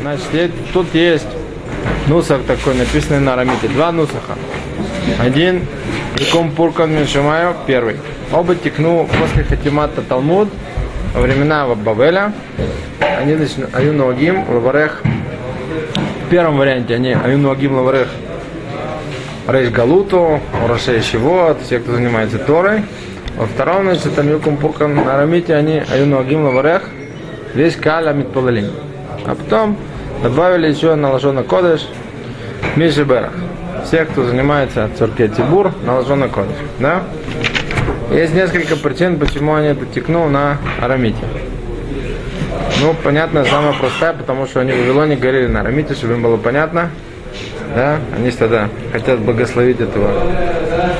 Значит, 0.00 0.52
тут 0.72 0.94
есть 0.94 1.26
нусах 2.06 2.42
такой, 2.42 2.74
написанный 2.74 3.20
на 3.20 3.32
арамите. 3.32 3.68
Два 3.68 3.90
нусаха. 3.90 4.34
Один, 5.18 5.66
Яком 6.18 6.50
Пуркан 6.52 6.92
Мишимаю, 6.92 7.56
первый. 7.66 7.96
Оба 8.32 8.54
текну 8.54 9.08
после 9.18 9.42
Хатимата 9.42 10.02
Талмуд 10.02 10.48
во 11.14 11.22
времена 11.22 11.66
Бавеля. 11.74 12.32
Они 13.00 13.34
начну, 13.34 13.66
Аюн 13.72 14.00
Лавагим, 14.00 14.44
Лаварех. 14.48 15.02
В 16.26 16.30
первом 16.30 16.58
варианте 16.58 16.94
они 16.94 17.12
Аюн 17.12 17.44
Лавагим, 17.44 17.74
Лаварех. 17.74 18.08
Рейш 19.48 19.70
Галуту, 19.70 20.40
Урашей 20.64 21.00
Шивот, 21.00 21.62
все, 21.62 21.80
кто 21.80 21.92
занимается 21.92 22.38
Торой. 22.38 22.82
Во 23.36 23.46
втором, 23.46 23.84
значит, 23.84 24.14
там 24.14 24.28
Юкум 24.28 24.56
Пуркан 24.56 24.94
на 24.94 25.14
арамите, 25.14 25.54
они 25.54 25.82
Аюн 25.92 26.12
Лавагим, 26.12 26.44
Лаварех. 26.44 26.90
Весь 27.54 27.76
Каля 27.76 28.12
Митпалалим. 28.12 28.66
А 29.26 29.34
потом 29.34 29.76
добавили 30.22 30.68
еще 30.68 30.94
на 30.94 31.12
Лажона 31.12 31.42
Кодыш 31.42 31.86
Миши 32.76 33.04
Берах. 33.04 33.32
Всех, 33.84 34.10
кто 34.10 34.24
занимается 34.24 34.88
Цурке 34.96 35.28
Тибур, 35.28 35.72
на 35.84 35.96
Лажона 35.96 36.28
Кодыш. 36.28 36.56
Да? 36.78 37.02
Есть 38.10 38.34
несколько 38.34 38.76
причин, 38.76 39.18
почему 39.18 39.54
они 39.54 39.68
это 39.68 39.86
текнул 39.86 40.28
на 40.28 40.58
арамите. 40.80 41.24
Ну, 42.80 42.94
понятно, 43.02 43.44
самая 43.44 43.72
простая, 43.72 44.12
потому 44.12 44.46
что 44.46 44.60
они 44.60 44.72
в 44.72 44.76
Вавилоне 44.76 45.16
говорили 45.16 45.46
на 45.46 45.60
арамите, 45.60 45.94
чтобы 45.94 46.14
им 46.14 46.22
было 46.22 46.36
понятно. 46.36 46.90
Да? 47.74 47.98
Они 48.16 48.30
тогда 48.30 48.68
хотят 48.92 49.20
благословить 49.20 49.80
этого 49.80 50.10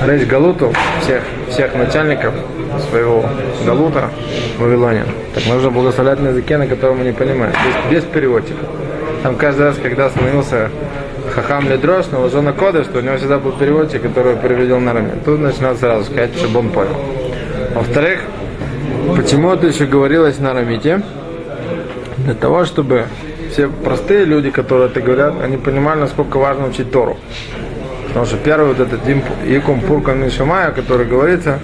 Рейш 0.03 0.27
Галуту, 0.27 0.73
всех, 1.01 1.23
всех 1.49 1.75
начальников 1.75 2.35
своего 2.91 3.25
Галута 3.67 4.11
в 4.59 4.63
Вавилоне. 4.63 5.05
Так 5.35 5.47
нужно 5.47 5.71
благословлять 5.71 6.21
на 6.21 6.29
языке, 6.29 6.57
на 6.57 6.67
котором 6.67 7.01
они 7.01 7.13
понимают, 7.13 7.57
без, 7.91 8.03
без 8.03 8.05
переводчика. 8.05 8.67
Там 9.23 9.37
каждый 9.37 9.67
раз, 9.67 9.77
когда 9.83 10.11
становился 10.11 10.71
Хахам 11.35 11.69
Ледрош, 11.69 12.07
на 12.13 12.21
Лазона 12.21 12.53
Кода, 12.53 12.85
что 12.85 12.99
у 12.99 13.03
него 13.03 13.17
всегда 13.17 13.39
был 13.39 13.53
переводчик, 13.53 14.03
который 14.03 14.37
переведел 14.37 14.81
на 14.81 14.93
рамен. 14.93 15.21
Тут 15.25 15.41
начинал 15.41 15.77
сразу 15.77 16.05
сказать, 16.05 16.37
чтобы 16.37 16.61
он 16.61 16.71
понял. 16.71 16.97
Во-вторых, 17.75 18.21
почему 19.17 19.53
это 19.53 19.67
еще 19.67 19.87
говорилось 19.87 20.39
на 20.39 20.51
арамите? 20.51 21.03
Для 22.19 22.35
того, 22.35 22.65
чтобы 22.65 23.07
все 23.51 23.69
простые 23.69 24.25
люди, 24.25 24.51
которые 24.51 24.87
это 24.87 25.01
говорят, 25.01 25.35
они 25.43 25.57
понимали, 25.57 26.01
насколько 26.01 26.39
важно 26.39 26.67
учить 26.67 26.91
Тору. 26.93 27.17
Потому 28.15 28.27
что 28.27 28.37
первый 28.37 28.73
вот 28.73 28.79
этот 28.79 29.01
Якум 29.45 29.81
Пуркан 29.81 30.23
Мишамая, 30.23 30.71
который 30.71 31.05
говорится, 31.05 31.59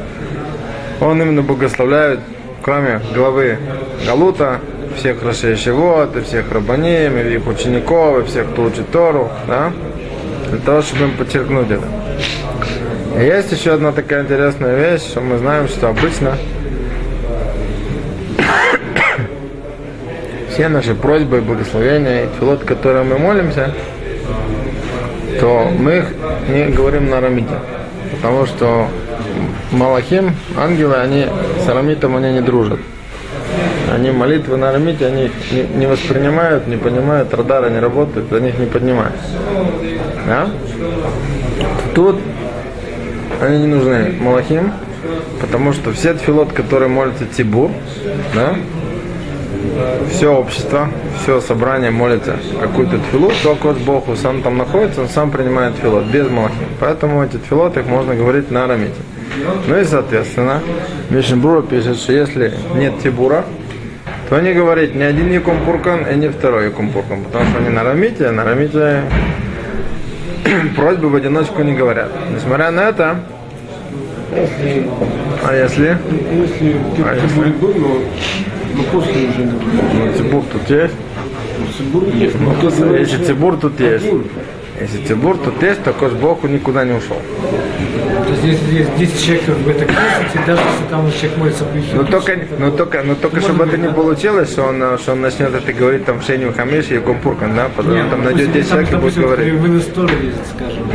он 1.00 1.22
именно 1.22 1.42
благословляет, 1.42 2.18
кроме 2.60 3.00
главы 3.14 3.56
Галута, 4.04 4.58
всех 4.96 5.22
Рашеевод, 5.22 6.16
и 6.16 6.22
всех 6.22 6.50
Рабаним, 6.50 7.16
и 7.18 7.34
их 7.34 7.46
учеников, 7.46 8.18
и 8.18 8.26
всех, 8.26 8.50
кто 8.50 8.64
учит 8.64 8.90
Тору, 8.90 9.30
да? 9.46 9.72
для 10.50 10.58
того, 10.58 10.82
чтобы 10.82 11.04
им 11.04 11.16
подчеркнуть 11.16 11.70
это. 11.70 11.84
И 13.16 13.24
есть 13.24 13.52
еще 13.52 13.74
одна 13.74 13.92
такая 13.92 14.24
интересная 14.24 14.74
вещь, 14.74 15.02
что 15.02 15.20
мы 15.20 15.38
знаем, 15.38 15.68
что 15.68 15.88
обычно 15.88 16.36
все 20.50 20.68
наши 20.68 20.96
просьбы 20.96 21.38
и 21.38 21.42
благословения, 21.42 22.24
и 22.24 22.28
филот, 22.40 22.64
которые 22.64 23.04
мы 23.04 23.18
молимся, 23.18 23.72
то 25.40 25.70
мы 25.78 26.04
не 26.48 26.66
говорим 26.66 27.08
на 27.08 27.18
арамите. 27.18 27.54
Потому 28.12 28.46
что 28.46 28.88
Малахим, 29.72 30.34
ангелы, 30.56 30.96
они 30.96 31.26
с 31.64 31.68
арамитом 31.68 32.16
они 32.16 32.32
не 32.32 32.40
дружат. 32.40 32.78
Они 33.92 34.10
молитвы 34.10 34.56
на 34.56 34.68
арамите, 34.68 35.06
они 35.06 35.30
не, 35.74 35.86
воспринимают, 35.86 36.66
не 36.66 36.76
понимают, 36.76 37.32
радары 37.34 37.70
не 37.70 37.80
работают, 37.80 38.32
они 38.32 38.50
их 38.50 38.58
не 38.58 38.66
поднимают. 38.66 39.14
Да? 40.26 40.48
Тут 41.94 42.20
они 43.40 43.58
не 43.58 43.66
нужны 43.66 44.12
Малахим, 44.20 44.72
потому 45.40 45.72
что 45.72 45.92
все 45.92 46.14
тфилот, 46.14 46.52
которые 46.52 46.88
молятся 46.88 47.24
Тибур, 47.26 47.70
да, 48.34 48.54
все 50.10 50.34
общество, 50.34 50.88
все 51.22 51.40
собрание 51.40 51.90
молится 51.90 52.36
какую-то 52.60 52.98
тфилу, 52.98 53.30
только 53.42 53.68
вот 53.68 53.78
Бог 53.78 54.04
сам 54.16 54.42
там 54.42 54.56
находится, 54.56 55.02
он 55.02 55.08
сам 55.08 55.30
принимает 55.30 55.76
тфилот, 55.76 56.04
без 56.04 56.28
малахим. 56.30 56.56
Поэтому 56.78 57.22
эти 57.22 57.36
тфилот 57.36 57.76
их 57.76 57.86
можно 57.86 58.14
говорить 58.14 58.50
на 58.50 58.64
арамите. 58.64 59.00
Ну 59.68 59.78
и 59.78 59.84
соответственно, 59.84 60.60
Мишенбрура 61.10 61.62
пишет, 61.62 61.96
что 61.98 62.12
если 62.12 62.52
нет 62.74 62.98
тибура, 63.02 63.44
то 64.28 64.40
не 64.40 64.52
говорить 64.52 64.94
ни 64.94 65.02
один 65.02 65.30
Якумпуркан 65.32 66.06
и 66.06 66.16
ни 66.16 66.28
второй 66.28 66.66
Якумпуркан, 66.66 67.24
потому 67.24 67.44
что 67.50 67.58
они 67.58 67.68
на 67.68 67.80
арамите, 67.82 68.26
а 68.26 68.32
на 68.32 68.42
арамите 68.42 69.02
просьбы 70.76 71.08
в 71.08 71.14
одиночку 71.14 71.62
не 71.62 71.74
говорят. 71.74 72.10
Несмотря 72.34 72.70
на 72.70 72.88
это, 72.88 73.20
а 74.32 75.54
если? 75.54 75.98
Если 76.32 76.76
ты 76.96 77.02
А 77.02 77.14
если? 77.14 77.50
будет 77.50 77.76
но, 77.76 77.88
но 78.76 78.82
после 78.92 79.28
уже 79.28 79.38
не 79.38 79.52
будет. 79.52 79.94
Ну, 79.94 80.12
Тибур 80.12 80.44
тут 80.52 80.70
есть. 80.70 80.94
Если 82.98 83.24
Тибур 83.24 83.56
тут 83.56 83.80
есть. 83.80 84.06
Если 84.80 85.04
Тибур 85.04 85.36
тут 85.38 85.62
есть, 85.62 85.82
то 85.84 85.92
Кош 85.92 86.12
Богу 86.12 86.48
никуда 86.48 86.84
не 86.84 86.92
ушел. 86.92 87.16
То 88.30 88.36
есть 88.36 88.44
если 88.44 88.78
есть 88.78 88.96
10 88.96 89.24
человек 89.24 89.48
в 89.48 89.68
этой 89.68 89.86
книжке, 89.86 90.38
даже 90.46 90.62
если 90.62 90.84
там 90.88 91.10
человек 91.10 91.36
молится 91.36 91.64
по 91.64 91.96
Но 91.96 92.04
только, 92.04 92.38
но 92.58 92.70
только, 92.70 93.02
но 93.02 93.14
только 93.16 93.40
чтобы 93.40 93.64
это 93.64 93.76
не 93.76 93.88
получилось, 93.88 94.52
что 94.52 94.66
он, 94.66 94.98
что 94.98 95.12
он 95.12 95.20
начнет 95.20 95.52
это 95.52 95.72
говорить 95.72 96.04
там 96.04 96.20
в 96.20 96.24
Шейню 96.24 96.52
Хамиш 96.52 96.90
и 96.90 96.94
Якумпуркан, 96.94 97.56
да, 97.56 97.68
потом 97.74 97.98
он 97.98 98.08
там 98.08 98.22
найдет 98.22 98.52
10 98.52 98.68
человек 98.68 98.92
и 98.92 98.96
будет 98.96 99.18
говорить. 99.18 99.52
В 99.54 99.78
истории 99.78 100.26
ездит, 100.26 100.46
скажем. 100.54 100.88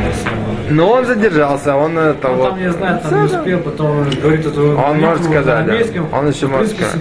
Но 0.69 0.91
он 0.91 1.05
задержался, 1.05 1.75
он 1.75 1.97
это 1.97 2.29
Ну, 2.29 2.35
вот. 2.35 2.49
там, 2.51 2.61
я 2.61 2.71
знаю, 2.71 3.01
там 3.03 3.19
не 3.19 3.25
успел, 3.25 3.59
потом 3.59 3.99
он 3.99 4.09
говорит 4.09 4.45
это 4.45 4.61
Он 4.61 4.99
может 4.99 5.23
сказать, 5.25 5.65
да. 5.65 6.17
Он 6.17 6.29
еще 6.29 6.47
может 6.47 6.71
сказать. 6.71 6.95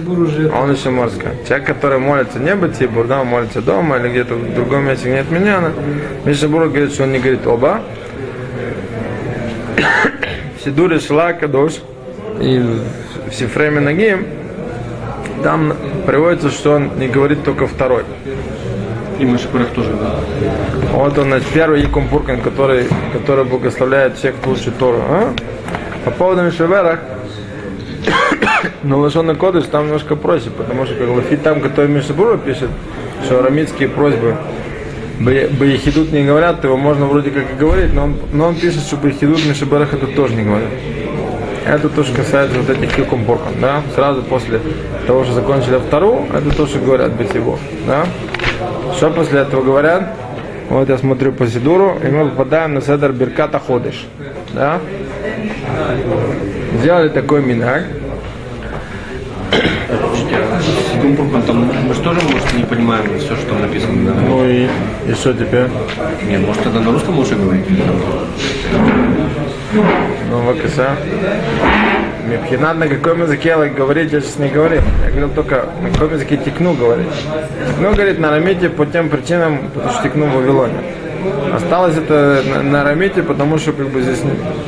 Он 0.53 0.71
еще 0.71 0.89
может 0.89 1.15
сказать. 1.15 1.47
Человек, 1.47 1.67
который 1.67 1.99
молится 1.99 2.39
не 2.39 2.55
быть 2.55 2.77
Тибур, 2.77 3.07
да, 3.07 3.21
он 3.21 3.27
молится 3.27 3.61
дома 3.61 3.95
или 3.99 4.09
где-то 4.09 4.35
в 4.35 4.53
другом 4.53 4.83
месте, 4.85 5.07
где 5.07 5.15
нет 5.15 5.31
меня, 5.31 5.61
Миша 6.25 6.49
Бур 6.49 6.67
говорит, 6.67 6.93
что 6.93 7.03
он 7.03 7.13
не 7.13 7.19
говорит 7.19 7.47
оба. 7.47 7.79
Сидуре 10.65 10.99
Шла 10.99 11.33
Кадош 11.33 11.73
и 12.41 12.57
в 12.57 13.31
Сифреме 13.31 13.81
Нагим 13.81 14.25
там 15.43 15.75
приводится, 16.07 16.49
что 16.49 16.71
он 16.71 16.97
не 16.97 17.07
говорит 17.07 17.43
только 17.43 17.67
второй. 17.67 18.03
и 19.19 19.25
Машипурах 19.25 19.67
тоже. 19.75 19.93
да. 19.93 20.15
Вот 20.91 21.15
он, 21.19 21.25
значит, 21.25 21.47
первый 21.53 21.81
Якум 21.81 22.07
Пуркан, 22.07 22.41
который, 22.41 22.87
который 23.13 23.45
благословляет 23.45 24.17
всех, 24.17 24.37
кто 24.37 24.49
учит 24.49 24.75
Тору. 24.79 25.03
А? 25.07 25.35
По 26.03 26.09
поводу 26.09 26.41
Мишевера, 26.41 26.99
но 28.81 28.97
Лашона 28.97 29.35
Кодыш 29.35 29.65
там 29.65 29.85
немножко 29.85 30.15
проще, 30.15 30.49
потому 30.49 30.87
что 30.87 30.95
как 30.95 31.09
Лафи 31.09 31.37
там, 31.37 31.61
который 31.61 31.91
Мишебура 31.91 32.37
пишет, 32.37 32.71
что 33.23 33.37
арамитские 33.37 33.87
просьбы 33.87 34.35
Баехидут 35.19 36.11
не 36.11 36.23
говорят, 36.23 36.63
его 36.63 36.77
можно 36.77 37.05
вроде 37.05 37.31
как 37.31 37.51
и 37.51 37.55
говорить, 37.55 37.93
но 37.93 38.03
он, 38.03 38.15
но 38.33 38.47
он 38.47 38.55
пишет, 38.55 38.81
что 38.81 38.97
Баехидут 38.97 39.45
Мишебарах 39.45 39.93
это 39.93 40.07
тоже 40.07 40.35
не 40.35 40.43
говорят. 40.43 40.69
Это 41.65 41.89
тоже 41.89 42.13
касается 42.13 42.59
вот 42.59 42.69
этих 42.69 42.95
Пуркан, 43.07 43.53
да? 43.59 43.81
Сразу 43.95 44.21
после 44.21 44.59
того, 45.07 45.23
что 45.23 45.33
закончили 45.33 45.77
вторую, 45.77 46.27
это 46.31 46.55
тоже 46.55 46.79
говорят 46.79 47.13
Бетибор, 47.13 47.57
да? 47.87 48.05
Что 48.95 49.09
после 49.09 49.41
этого 49.41 49.63
говорят? 49.63 50.13
Вот 50.69 50.89
я 50.89 50.97
смотрю 50.97 51.31
по 51.31 51.47
Сидуру, 51.47 51.97
и 52.03 52.07
мы 52.07 52.29
попадаем 52.29 52.73
на 52.73 52.81
Седер 52.81 53.13
Берката 53.13 53.59
Ходыш. 53.59 54.05
Да? 54.53 54.79
Сделали 56.79 57.09
такой 57.09 57.41
минак. 57.41 57.83
Слушайте, 57.83 59.34
а 59.34 59.34
Сибур 59.34 59.34
Пуркан, 59.34 59.34
там 61.45 61.69
мы 61.87 61.93
же 61.93 62.01
тоже, 62.01 62.19
может, 62.21 62.53
не 62.53 62.63
понимаем 62.63 63.05
все, 63.19 63.35
что 63.35 63.49
там 63.49 63.61
написано. 63.61 64.13
Да? 64.13 64.19
Ну 64.21 64.45
и, 64.47 64.67
и 65.07 65.13
что 65.13 65.33
теперь? 65.33 65.67
Нет, 66.27 66.41
может, 66.45 66.63
тогда 66.63 66.79
на 66.79 66.91
русском 66.91 67.17
лучше 67.17 67.35
говорить? 67.35 67.65
Ну, 70.29 70.39
вакаса. 70.41 70.95
Мепхинат, 72.27 72.77
на 72.77 72.87
каком 72.87 73.21
языке 73.21 73.55
говорить, 73.55 74.11
я 74.11 74.21
сейчас 74.21 74.39
не 74.39 74.49
говорю. 74.49 74.81
Я 75.03 75.09
говорил 75.11 75.29
только, 75.29 75.69
на 75.81 75.89
каком 75.91 76.13
языке 76.13 76.37
текну 76.37 76.73
говорить. 76.73 77.07
Текну 77.67 77.93
говорит 77.93 78.19
на 78.19 78.29
арамите 78.29 78.69
по 78.69 78.85
тем 78.85 79.09
причинам, 79.09 79.69
потому 79.73 79.93
что 79.93 80.03
текну 80.03 80.25
в 80.25 80.35
Вавилоне. 80.35 80.73
Осталось 81.53 81.97
это 81.97 82.41
на, 82.47 82.63
на 82.63 82.81
арамите, 82.81 83.21
потому 83.21 83.57
что 83.59 83.73
как 83.73 83.89
бы 83.89 84.01
здесь 84.01 84.21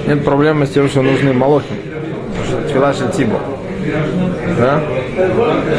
нет 0.08 0.24
проблемы 0.24 0.68
с 0.68 0.70
тем, 0.70 0.88
что 0.88 1.02
нужны 1.02 1.34
молохи. 1.34 1.66
Потому 2.30 2.46
что 2.46 2.70
Тфилаш 2.70 2.98
Тибо. 3.16 3.40
Да? 4.57 4.81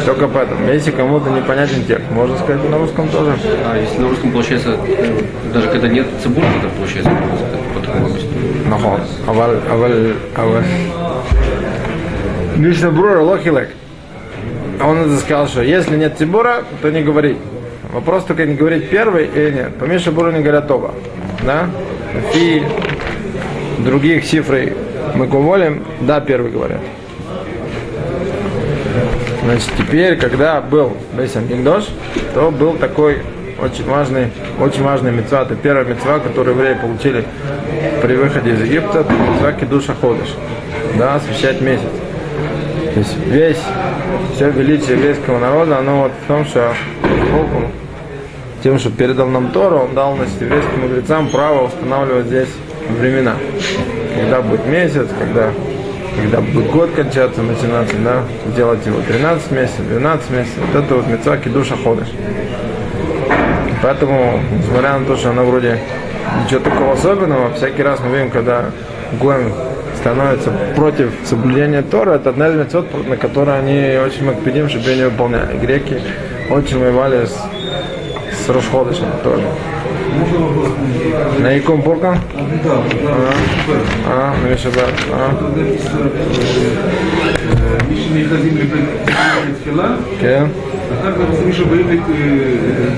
Только 0.07 0.29
поэтому. 0.29 0.67
Если 0.69 0.91
кому-то 0.91 1.31
непонятен 1.31 1.85
текст, 1.85 2.11
можно 2.11 2.37
сказать 2.39 2.69
на 2.71 2.79
русском 2.79 3.09
тоже. 3.09 3.37
А 3.67 3.79
если 3.79 4.01
на 4.01 4.09
русском 4.09 4.33
получается, 4.33 4.77
э, 4.87 5.21
даже 5.53 5.69
когда 5.69 5.89
нет 5.89 6.07
цибура, 6.23 6.47
это 6.47 6.69
получается 6.77 7.11
по 7.75 7.81
такому 7.81 8.09
Нахо. 8.69 9.01
Ну 9.27 9.31
авал, 9.31 9.51
авал, 9.71 9.91
авал. 10.37 10.63
Мишна 12.57 12.91
Брура 12.91 13.23
Лохилек. 13.23 13.71
Он 14.83 15.17
сказал, 15.19 15.49
что 15.49 15.63
если 15.63 15.97
нет 15.97 16.17
Тибура, 16.17 16.65
то 16.83 16.91
не 16.91 17.03
говори. 17.03 17.37
Вопрос 17.93 18.25
только 18.25 18.45
не 18.45 18.55
говорить 18.55 18.91
первый 18.91 19.27
или 19.27 19.51
нет. 19.51 19.77
По 19.77 19.85
Мише 19.85 20.11
Буру 20.13 20.31
не 20.31 20.41
говорят 20.41 20.71
оба. 20.71 20.95
Да? 21.45 21.69
И 22.35 22.63
других 23.79 24.25
цифры 24.25 24.75
мы 25.15 25.27
говорим, 25.27 25.83
да, 26.01 26.21
первый 26.21 26.51
говорят. 26.51 26.81
Значит, 29.49 29.71
теперь, 29.79 30.17
когда 30.19 30.61
был 30.61 30.93
Бейсам 31.15 31.49
Мигдош, 31.49 31.85
то 32.35 32.51
был 32.51 32.75
такой 32.75 33.23
очень 33.59 33.87
важный, 33.87 34.31
очень 34.61 34.83
важный 34.83 35.11
мецва. 35.11 35.41
Это 35.41 35.55
первая 35.57 35.87
мецва, 35.87 36.19
которую 36.19 36.55
евреи 36.55 36.75
получили 36.75 37.25
при 38.03 38.17
выходе 38.17 38.51
из 38.51 38.61
Египта, 38.61 38.99
это 38.99 39.11
мецва 39.11 39.53
Кедуша 39.53 39.95
Ходыш. 39.99 40.35
Да, 40.99 41.15
освещать 41.15 41.63
месяц. 41.63 41.89
То 42.93 43.01
есть 43.01 43.17
весь, 43.25 43.63
все 44.35 44.51
величие 44.51 44.99
еврейского 44.99 45.39
народа, 45.39 45.79
оно 45.79 46.03
вот 46.03 46.13
в 46.25 46.29
том, 46.29 46.45
что 46.45 46.75
Богу, 47.33 47.71
тем, 48.63 48.79
что 48.79 48.91
передал 48.91 49.29
нам 49.29 49.49
Тору, 49.53 49.79
он 49.79 49.95
дал 49.95 50.15
значит, 50.17 50.43
еврейским 50.43 50.83
мудрецам 50.83 51.27
право 51.31 51.69
устанавливать 51.69 52.27
здесь 52.27 52.51
времена. 53.01 53.37
Когда 54.15 54.43
будет 54.43 54.67
месяц, 54.67 55.09
когда, 55.19 55.53
когда 56.23 56.41
будет 56.41 56.71
год 56.71 56.91
кончаться, 56.93 57.43
начинаться, 57.43 57.97
да, 58.05 58.23
делать 58.57 58.85
его 58.87 59.01
13 59.07 59.51
месяцев, 59.53 59.89
12 59.89 60.31
месяцев. 60.31 60.59
Вот 60.73 60.85
это 60.85 60.95
вот 60.95 61.07
мецва 61.07 61.37
Кедуша 61.37 61.77
Ходыш. 61.77 62.09
Поэтому, 63.83 64.41
несмотря 64.51 64.99
на 64.99 65.05
то, 65.07 65.17
что 65.17 65.31
она 65.31 65.43
вроде 65.43 65.79
ничего 66.45 66.61
такого 66.61 66.93
особенного, 66.93 67.55
всякий 67.55 67.83
раз 67.83 68.01
мы 68.01 68.17
видим, 68.17 68.31
когда 68.31 68.67
Гоем 69.21 69.53
становится 69.97 70.53
против 70.77 71.13
соблюдения 71.25 71.83
Тора, 71.83 72.15
это 72.15 72.31
одна 72.31 72.49
из 72.49 72.57
мецвод, 72.57 73.09
на 73.09 73.17
которые 73.17 73.59
они 73.59 73.99
очень 73.99 74.25
макпедим, 74.25 74.69
чтобы 74.69 74.91
ее 74.91 74.97
не 74.97 75.05
выполняли. 75.05 75.57
Греки 75.59 76.01
очень 76.51 76.79
воевали 76.79 77.27
с, 77.27 77.37
с 78.45 78.49
Рошходышем 78.49 79.09
тоже. 79.23 79.45
На 81.42 81.52
якому 81.52 81.84
Буркан? 81.84 82.18
А, 84.08 84.34
на 84.44 84.50
Мишабат. 84.50 84.94
А, 85.14 85.30
מי 87.90 87.96
שנכנסים 87.98 88.58
לתפילה, 89.50 89.88
כן. 90.20 90.44
אחר 91.02 91.12
כך 91.12 91.30
עושים 91.30 91.48
מישהו 91.48 91.66
באים 91.66 91.88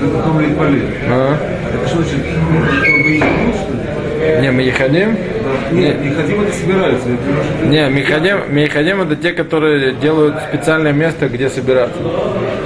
למקום 0.02 0.40
להתפלל. 0.40 0.80
А. 1.08 1.36
Это 1.74 1.88
что 1.88 2.02
значит? 2.02 2.20
Что, 2.24 2.92
בהשתתפות, 3.04 3.54
что 3.60 3.72
ли? 3.72 4.40
Не, 4.40 4.50
Мехадим? 4.50 5.16
Нет, 5.72 6.04
не 6.04 6.10
хотим, 6.10 6.40
это 6.42 6.52
собираются. 6.52 7.08
Это 7.08 7.22
немножко- 7.28 7.66
Не, 7.74 7.88
Мехадим, 7.90 8.38
Мехадим 8.50 9.00
это 9.02 9.16
те, 9.16 9.32
которые 9.32 9.92
делают 9.94 10.34
специальное 10.48 10.92
место, 10.92 11.28
где 11.28 11.48
собираться. 11.50 11.98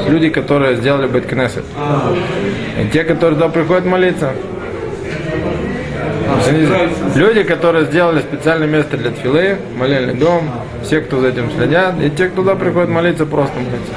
Люди, 0.09 0.29
которые 0.31 0.77
сделали 0.77 1.07
Бэткнесет. 1.07 1.65
И 2.81 2.89
те, 2.93 3.05
которые 3.05 3.35
туда 3.39 3.49
приходят 3.49 3.85
молиться. 3.87 4.33
Люди, 7.16 7.44
которые 7.44 7.86
сделали 7.86 8.20
специальное 8.22 8.68
место 8.68 8.98
для 8.98 9.12
тфилы, 9.12 9.58
молили 9.78 10.12
дом, 10.14 10.50
все, 10.84 11.02
кто 11.02 11.20
за 11.20 11.30
этим 11.30 11.52
следят, 11.52 11.96
и 12.02 12.10
те, 12.10 12.28
кто 12.28 12.42
туда 12.42 12.56
приходят 12.56 12.90
молиться, 12.90 13.26
просто 13.26 13.56
молиться. 13.58 13.94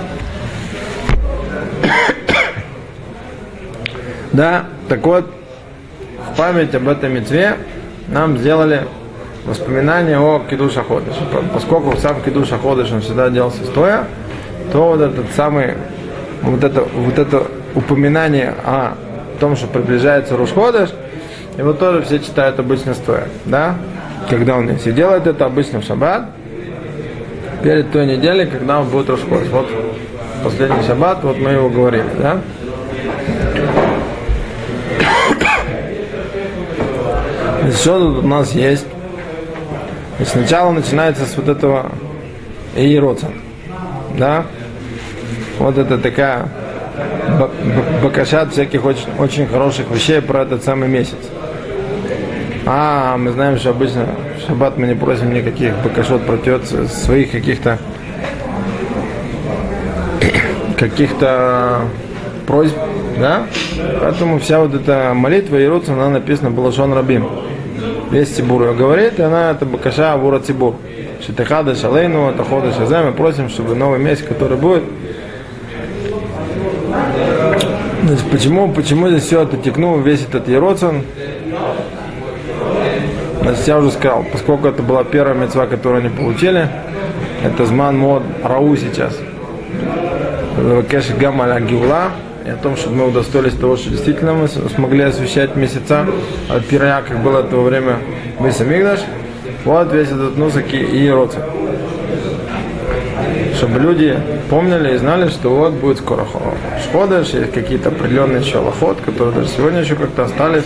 Да, 4.32 4.66
так 4.88 5.04
вот, 5.04 5.28
в 6.32 6.36
память 6.36 6.74
об 6.74 6.88
этом 6.88 7.12
мецве 7.14 7.56
нам 8.08 8.38
сделали 8.38 8.82
воспоминания 9.44 10.18
о 10.18 10.40
Кидуша 10.48 10.82
Ходыш. 10.82 11.16
Поскольку 11.52 11.96
сам 11.96 12.22
Кидуша 12.22 12.58
Ходыш 12.58 12.92
он 12.92 13.00
всегда 13.00 13.30
делался 13.30 13.64
стоя, 13.64 14.04
то 14.72 14.90
вот 14.90 15.00
этот 15.00 15.32
самый, 15.34 15.74
вот 16.42 16.62
это, 16.62 16.82
вот 16.94 17.18
это 17.18 17.42
упоминание 17.74 18.54
о 18.64 18.94
том, 19.40 19.56
что 19.56 19.66
приближается 19.66 20.36
Рушходыш, 20.36 20.90
его 21.58 21.72
тоже 21.72 22.02
все 22.02 22.20
читают 22.20 22.58
обычно 22.58 22.94
стоя, 22.94 23.26
да? 23.44 23.75
Когда 24.31 24.56
он 24.56 24.70
есть. 24.70 24.87
И 24.87 24.93
делает 24.93 25.26
это 25.26 25.44
обычно 25.44 25.81
в 25.81 25.84
шаббат, 25.84 26.26
перед 27.62 27.90
той 27.90 28.06
неделей, 28.06 28.46
когда 28.46 28.81
он 28.81 28.88
будет 28.88 29.10
Рушходыш. 29.10 29.49
Вот 29.49 29.69
последний 30.44 30.87
шаббат, 30.87 31.22
вот 31.25 31.38
мы 31.38 31.50
его 31.50 31.69
говорили, 31.69 32.06
да? 32.16 32.40
Что 37.72 37.99
тут 37.99 38.25
у 38.25 38.28
нас 38.28 38.52
есть? 38.52 38.87
И 40.20 40.25
сначала 40.25 40.70
начинается 40.70 41.26
с 41.26 41.37
вот 41.37 41.49
этого 41.49 41.90
Иероца. 42.76 43.26
Да? 44.16 44.44
Вот 45.58 45.76
это 45.76 45.99
такая 45.99 46.49
ба- 47.38 47.50
ба- 47.50 48.04
бакашат 48.04 48.52
всяких 48.52 48.84
очень, 48.84 49.08
очень 49.19 49.46
хороших 49.46 49.90
вещей 49.90 50.20
про 50.20 50.43
этот 50.43 50.64
самый 50.64 50.88
месяц. 50.88 51.19
А, 52.70 53.16
мы 53.16 53.30
знаем, 53.32 53.56
что 53.56 53.70
обычно 53.70 54.08
в 54.36 54.46
шаббат 54.46 54.76
мы 54.76 54.88
не 54.88 54.94
просим 54.94 55.32
никаких 55.32 55.72
бакашот 55.82 56.26
против 56.26 56.66
своих 56.90 57.30
каких-то 57.30 57.78
каких-то 60.76 61.80
просьб, 62.46 62.76
да? 63.18 63.46
Поэтому 64.02 64.38
вся 64.38 64.60
вот 64.60 64.74
эта 64.74 65.14
молитва 65.14 65.56
Иеруца, 65.56 65.94
она 65.94 66.10
написана 66.10 66.50
Балашон 66.50 66.92
Рабим. 66.92 67.26
Весь 68.10 68.34
Тибур 68.34 68.74
говорит, 68.74 69.18
и 69.18 69.22
она 69.22 69.52
это 69.52 69.64
Бакаша 69.64 70.12
Авура 70.12 70.38
Тибур. 70.38 70.74
Шитахада 71.24 71.74
Шалейну, 71.74 72.34
Тахода 72.34 72.74
Шазем, 72.74 73.06
мы 73.06 73.12
просим, 73.12 73.48
чтобы 73.48 73.76
новый 73.76 73.98
месяц, 73.98 74.24
который 74.24 74.58
будет, 74.58 74.84
Значит, 78.08 78.24
почему, 78.30 78.72
почему 78.72 79.08
здесь 79.08 79.24
все 79.24 79.42
это 79.42 79.56
текнуло, 79.56 80.00
весь 80.00 80.22
этот 80.22 80.48
Ероцин? 80.48 81.02
Значит, 83.48 83.66
я 83.66 83.78
уже 83.78 83.90
сказал, 83.92 84.26
поскольку 84.30 84.68
это 84.68 84.82
была 84.82 85.04
первая 85.04 85.34
мецва, 85.34 85.66
которую 85.66 86.04
они 86.04 86.10
получили, 86.10 86.68
это 87.42 87.64
Зман 87.64 87.96
Мод 87.96 88.22
Рау 88.44 88.76
сейчас. 88.76 89.18
Кэш 90.90 91.12
Гамаля 91.18 91.58
Гиула, 91.58 92.10
и 92.44 92.50
о 92.50 92.56
том, 92.56 92.76
чтобы 92.76 92.96
мы 92.96 93.08
удостоились 93.08 93.54
того, 93.54 93.78
что 93.78 93.88
действительно 93.88 94.34
мы 94.34 94.48
смогли 94.48 95.04
освещать 95.04 95.56
месяца 95.56 96.04
от 96.50 96.66
пирая, 96.66 97.00
как 97.00 97.22
было 97.22 97.40
в 97.40 97.48
то 97.48 97.62
время 97.62 98.00
Бейса 98.38 98.66
Мигдаш. 98.66 99.00
Вот 99.64 99.94
весь 99.94 100.08
этот 100.08 100.37
нусаки 100.37 100.76
и 100.76 101.04
Ероцин 101.04 101.40
чтобы 103.54 103.80
люди 103.80 104.16
помнили 104.50 104.94
и 104.94 104.99
знали, 104.99 105.28
что 105.28 105.49
вот 105.49 105.73
будет 105.73 105.99
скоро 105.99 106.25
Шходыш, 106.84 107.30
есть 107.30 107.52
какие-то 107.52 107.88
определенные 107.88 108.40
еще 108.40 108.58
лохот, 108.58 109.00
которые 109.00 109.34
даже 109.34 109.49
сегодня 109.49 109.80
еще 109.80 109.96
как-то 109.96 110.25
остались, 110.25 110.62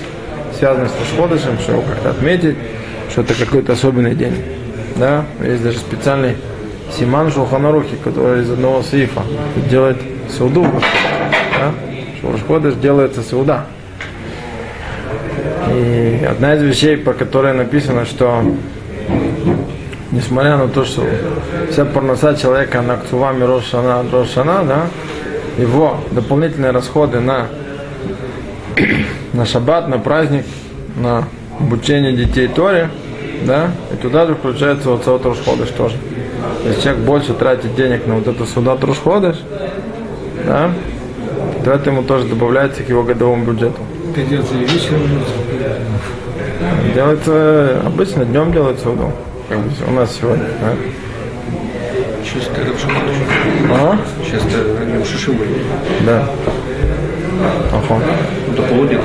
связаны 0.63 0.89
с 0.89 1.13
Шходышем, 1.13 1.59
что 1.59 1.73
его 1.73 1.83
как-то 1.83 2.11
отметить, 2.11 2.57
что 3.11 3.23
это 3.23 3.35
какой-то 3.35 3.73
особенный 3.73 4.15
день. 4.15 4.33
Да? 4.95 5.25
Есть 5.43 5.65
даже 5.65 5.79
специальный 5.79 6.37
Симан 6.97 7.33
Шулханарухи, 7.33 7.97
который 7.97 8.43
из 8.43 8.51
одного 8.53 8.81
сейфа 8.83 9.23
делает 9.69 9.97
сауду. 10.29 10.63
Да? 10.63 11.73
Что 12.17 12.39
Шходыш 12.39 12.75
делается 12.75 13.23
сауда. 13.23 13.67
И 15.75 16.25
одна 16.31 16.55
из 16.55 16.63
вещей, 16.63 16.97
по 16.97 17.13
которой 17.13 17.55
написано, 17.55 18.05
что 18.05 18.45
несмотря 20.13 20.59
на 20.59 20.69
то, 20.69 20.85
что 20.85 21.03
вся 21.73 21.85
парноса 21.87 22.37
человека 22.37 22.83
на 22.83 22.99
Кцувами 22.99 23.43
Рошана, 23.43 24.05
Рошана, 24.13 24.63
да, 24.63 24.87
его 25.61 25.97
дополнительные 26.13 26.71
расходы 26.71 27.19
на, 27.19 27.49
на 29.33 29.47
шаббат, 29.47 29.89
на 29.89 29.99
праздник, 29.99 30.45
на 30.97 31.25
обучение 31.59 32.13
детей 32.13 32.49
Торе, 32.49 32.91
да, 33.47 33.71
и 33.93 33.97
туда 33.97 34.27
же 34.27 34.35
включается 34.35 34.91
вот 34.91 35.05
Саут 35.05 35.25
Рошходыш 35.25 35.69
тоже. 35.71 35.97
Если 36.65 36.83
человек 36.83 37.03
больше 37.05 37.35
тратит 37.35 37.75
денег 37.75 38.07
на 38.07 38.17
вот 38.17 38.27
это 38.27 38.45
суда 38.47 38.77
Рошходыш, 38.81 39.37
да, 40.47 40.71
то 41.65 41.73
это 41.73 41.91
ему 41.91 42.03
тоже 42.03 42.27
добавляется 42.27 42.83
к 42.83 42.89
его 42.89 43.03
годовому 43.03 43.45
бюджету. 43.45 43.81
Это 44.11 44.23
делается 44.23 44.55
и 44.55 44.65
вечером, 44.65 45.01
Делается, 46.95 47.81
обычно 47.85 48.25
днем 48.25 48.53
делается 48.53 48.89
бы 48.89 49.11
у 49.87 49.91
нас 49.93 50.17
сегодня. 50.17 50.45
да. 50.61 50.75
Чисто 52.25 52.61
это. 52.61 52.73
А? 53.71 53.99
Чисто 54.25 55.05
шиши 55.05 55.33
были. 55.33 55.63
Да. 56.07 56.27
Ага. 57.73 58.01
До 58.57 58.63
полудня. 58.63 58.99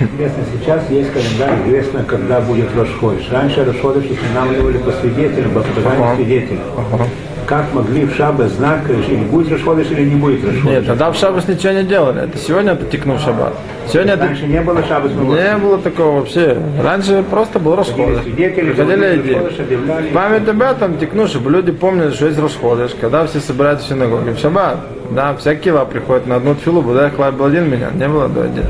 Известно, 0.00 0.42
сейчас 0.58 0.90
есть 0.90 1.12
календарь, 1.12 1.58
известно, 1.66 2.04
когда 2.04 2.40
будет 2.40 2.74
Рошходыш. 2.74 3.30
Раньше 3.30 3.64
Рошходыш 3.64 4.04
устанавливали 4.10 4.78
по 4.78 4.92
свидетелям, 4.92 5.50
по 5.52 5.60
показаниям 5.60 6.02
Ага. 6.02 6.16
свидетелей. 6.16 6.60
Ага. 6.76 7.04
Как 7.46 7.72
могли 7.74 8.04
в 8.04 8.14
Шаббат 8.14 8.48
знать, 8.48 8.82
или 8.88 9.16
будет 9.24 9.50
Рошходыш 9.52 9.90
или 9.90 10.04
не 10.04 10.14
будет 10.14 10.44
Рошходыш? 10.44 10.64
Нет, 10.64 10.86
тогда 10.86 11.10
в 11.10 11.16
шаббас 11.16 11.48
ничего 11.48 11.72
не 11.72 11.82
делали. 11.82 12.22
Это 12.24 12.38
сегодня 12.38 12.72
это 12.72 12.86
текнул 12.86 13.18
шаббат. 13.18 13.54
Сегодня 13.92 14.14
это 14.14 14.24
Раньше 14.24 14.46
не 14.46 14.60
было 14.60 14.82
Шаббат 14.84 15.12
не 15.12 15.56
было 15.58 15.78
такого 15.78 16.20
вообще. 16.20 16.56
Раньше 16.82 17.24
просто 17.28 17.58
был. 17.58 17.76
Рошходыш 17.76 18.20
объявляли. 18.20 20.08
В 20.08 20.12
Память 20.12 20.48
об 20.48 20.62
этом 20.62 20.98
текну, 20.98 21.26
чтобы 21.26 21.50
люди 21.50 21.72
помнили, 21.72 22.10
что 22.10 22.26
есть 22.26 22.38
расходыш, 22.38 22.92
когда 23.00 23.26
все 23.26 23.40
собираются 23.40 23.86
в 23.86 23.88
синагоге 23.88 24.32
в 24.32 24.38
шаббат. 24.38 24.78
Да, 25.10 25.34
вся 25.36 25.56
кила 25.56 25.84
приходит 25.84 26.26
на 26.26 26.36
одну 26.36 26.54
тфилу, 26.54 26.82
Будай 26.82 27.10
Хлай 27.10 27.32
был 27.32 27.46
один 27.46 27.68
меня, 27.68 27.90
не 27.92 28.08
было 28.08 28.28
до 28.28 28.44
один. 28.44 28.64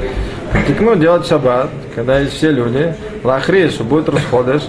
Тикну 0.66 0.96
делать 0.96 1.26
шаббат, 1.26 1.68
когда 1.94 2.18
есть 2.18 2.34
все 2.34 2.50
люди, 2.50 2.94
лахри, 3.22 3.68
что 3.68 3.84
будет 3.84 4.08
расходыш. 4.08 4.62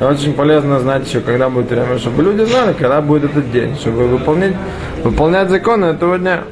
Очень 0.00 0.32
полезно 0.32 0.80
знать 0.80 1.06
еще, 1.06 1.20
когда 1.20 1.50
будет 1.50 1.70
время, 1.70 1.98
чтобы 1.98 2.22
люди 2.22 2.42
знали, 2.44 2.72
когда 2.72 3.02
будет 3.02 3.24
этот 3.24 3.52
день, 3.52 3.76
чтобы 3.76 4.06
выполнять, 4.06 4.54
выполнять 5.04 5.50
законы 5.50 5.86
этого 5.86 6.18
дня. 6.18 6.44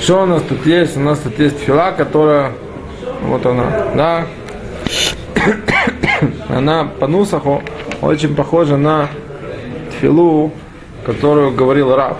Что 0.00 0.22
у 0.22 0.26
нас 0.26 0.42
тут 0.48 0.64
есть? 0.64 0.96
У 0.96 1.00
нас 1.00 1.18
тут 1.18 1.36
есть 1.40 1.58
фила, 1.58 1.90
которая, 1.90 2.52
вот 3.22 3.44
она, 3.44 3.64
да, 3.96 4.26
она 6.48 6.84
по 6.84 7.08
нусаху 7.08 7.60
очень 8.02 8.36
похожа 8.36 8.76
на 8.76 9.08
филу, 10.00 10.52
которую 11.04 11.52
говорил 11.52 11.94
Раб. 11.96 12.16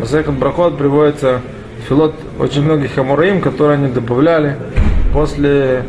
Масехат 0.00 0.34
Брахот 0.34 0.78
приводится 0.78 1.40
филот 1.88 2.14
очень 2.38 2.62
многих 2.62 2.96
амураим, 2.98 3.40
которые 3.40 3.78
они 3.78 3.88
добавляли 3.88 4.56
после 5.12 5.84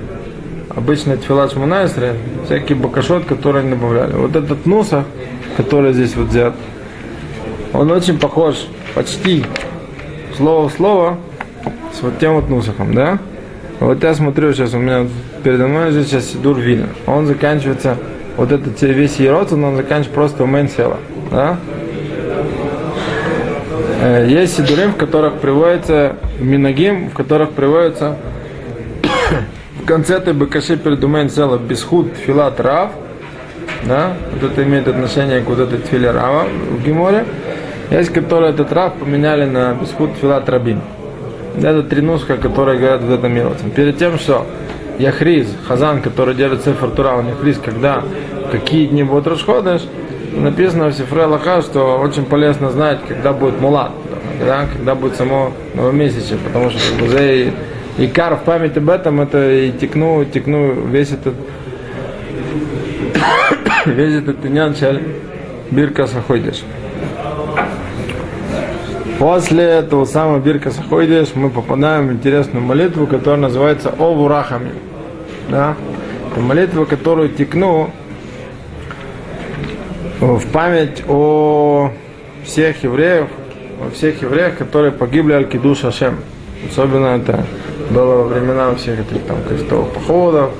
обычной 0.76 1.18
тфилат 1.18 1.52
Шмунайсре, 1.54 2.16
всякие 2.46 2.78
бакашот, 2.78 3.26
которые 3.26 3.62
они 3.62 3.72
добавляли. 3.72 4.14
Вот 4.14 4.36
этот 4.36 4.66
нуса, 4.66 5.06
который 5.58 5.94
здесь 5.94 6.16
вот 6.16 6.28
взят, 6.28 6.54
он 7.74 7.92
очень 7.92 8.20
похож 8.20 8.68
почти 8.96 9.46
слово 10.36 10.70
в 10.70 10.74
слово 10.74 11.18
с 11.94 12.02
вот 12.02 12.20
тем 12.20 12.34
вот 12.34 12.50
нусахом, 12.50 12.94
да? 12.94 13.20
Вот 13.80 14.04
я 14.04 14.14
смотрю 14.14 14.54
сейчас, 14.54 14.74
у 14.74 14.78
меня 14.78 15.08
передо 15.44 15.68
мной 15.68 15.90
лежит 15.90 16.08
сейчас 16.08 16.26
Сидур 16.26 16.58
Вина. 16.58 16.88
Он 17.06 17.26
заканчивается, 17.28 17.98
вот 18.38 18.52
этот 18.52 18.82
весь 18.82 19.18
Ероцин, 19.18 19.64
он 19.64 19.76
заканчивается 19.76 20.14
просто 20.14 20.44
у 20.44 20.48
Мэнсела, 20.48 20.98
да? 21.32 21.58
Э, 24.04 24.28
Есть 24.28 24.58
сидурим, 24.58 24.92
в 24.92 24.98
которых 24.98 25.36
приводится 25.36 26.18
минагим, 26.38 27.10
в 27.10 27.14
которых 27.14 27.52
приводится 27.52 28.18
в 29.82 29.86
конце 29.86 30.18
этой 30.18 30.34
бакаши 30.34 30.76
перед 30.76 31.02
умен 31.06 31.30
цела 31.30 31.58
бесхуд 31.58 32.08
филат 32.18 32.60
рав, 32.60 32.92
да, 33.86 34.12
вот 34.34 34.52
это 34.52 34.64
имеет 34.64 34.90
отношение 34.90 35.40
к 35.40 35.48
вот 35.48 35.60
этой 35.60 35.80
тфиле 35.80 36.12
рава 36.12 36.48
в 36.72 36.84
Гиморе. 36.84 37.26
Есть, 37.92 38.10
которые 38.10 38.52
этот 38.52 38.74
рав 38.74 38.94
поменяли 38.96 39.46
на 39.46 39.74
бесхуд 39.74 40.10
филат 40.20 40.50
рабин. 40.50 40.82
Это 41.56 41.82
три 41.82 42.02
нуска, 42.02 42.36
которые 42.36 42.80
говорят 42.80 43.04
в 43.04 43.14
этом 43.14 43.34
мире. 43.34 43.52
Перед 43.74 43.98
тем, 43.98 44.20
что 44.20 44.46
Яхриз, 45.00 45.48
Хазан, 45.66 46.02
который 46.02 46.36
держит 46.36 46.64
цифр 46.64 46.90
Тура, 46.90 47.14
он 47.14 47.30
Яхриз, 47.30 47.58
когда 47.64 48.04
какие 48.52 48.88
дни 48.88 49.04
будут 49.04 49.28
расходишь, 49.28 49.84
написано 50.36 50.88
в 50.88 50.94
Сифре 50.94 51.26
Лаха, 51.26 51.62
что 51.62 52.00
очень 52.00 52.26
полезно 52.26 52.72
знать, 52.72 53.00
когда 53.08 53.34
будет 53.34 53.60
мулат, 53.60 53.92
да, 54.40 54.66
когда 54.74 54.96
будет 54.96 55.16
само 55.16 55.54
новомесячие, 55.74 56.38
потому 56.40 56.70
что 56.70 56.80
как 57.00 57.22
и, 57.22 57.54
и 57.98 58.08
кар 58.08 58.36
в 58.36 58.44
память 58.44 58.78
об 58.78 58.90
этом, 58.90 59.22
это 59.22 59.52
и 59.52 59.72
текну, 59.72 60.26
текну 60.26 60.74
весь 60.88 61.12
этот 61.12 61.36
весь 63.86 64.16
этот 64.16 64.46
иньян 64.46 64.76
шаль 64.76 65.02
бирка 65.72 66.08
саходишь. 66.08 66.64
После 69.20 69.64
этого 69.64 70.06
самого 70.06 70.40
бирка 70.40 70.72
саходишь 70.72 71.30
мы 71.36 71.50
попадаем 71.50 72.08
в 72.08 72.14
интересную 72.14 72.64
молитву, 72.64 73.08
которая 73.08 73.40
называется 73.40 73.90
Овурахами. 73.90 74.72
Да? 75.50 75.76
Это 76.32 76.42
молитва, 76.42 76.86
которую 76.86 77.30
текну 77.30 77.92
в 80.32 80.48
память 80.48 81.04
о 81.08 81.92
всех 82.46 82.82
евреев, 82.84 83.28
о 83.86 83.92
всех 83.92 84.22
евреях, 84.22 84.58
которые 84.58 84.94
погибли 84.94 85.34
аль 85.34 85.48
кидуш 85.48 85.84
Ашем. 85.84 86.20
Особенно 86.70 87.18
это 87.18 87.46
было 87.90 88.16
во 88.16 88.24
времена 88.24 88.74
всех 88.76 89.02
этих 89.02 89.24
там 89.24 89.38
крестовых 89.48 89.92
походов, 89.92 90.52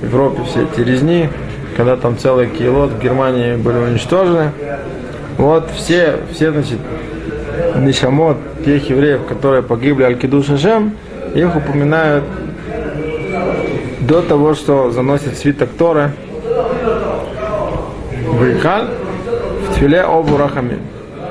в 0.00 0.04
Европе 0.04 0.42
все 0.46 0.64
эти 0.64 0.80
резни, 0.80 1.28
когда 1.76 1.96
там 1.96 2.18
целый 2.18 2.48
килот 2.48 2.90
в 2.90 3.00
Германии 3.00 3.54
были 3.54 3.78
уничтожены. 3.78 4.50
Вот 5.38 5.70
все, 5.70 6.16
все, 6.32 6.50
значит, 6.50 6.78
нишамот 7.76 8.36
тех 8.64 8.90
евреев, 8.90 9.26
которые 9.26 9.62
погибли 9.62 10.02
аль 10.02 10.18
кидуш 10.18 10.50
Ашем, 10.50 10.96
их 11.36 11.54
упоминают 11.54 12.24
до 14.00 14.22
того, 14.22 14.54
что 14.54 14.90
заносит 14.90 15.38
свиток 15.38 15.70
Торы 15.78 16.10
в 18.26 18.44
Ихаль, 18.44 18.88
тфиле 19.74 20.02
Обу 20.02 20.36
Рахамим. 20.36 20.80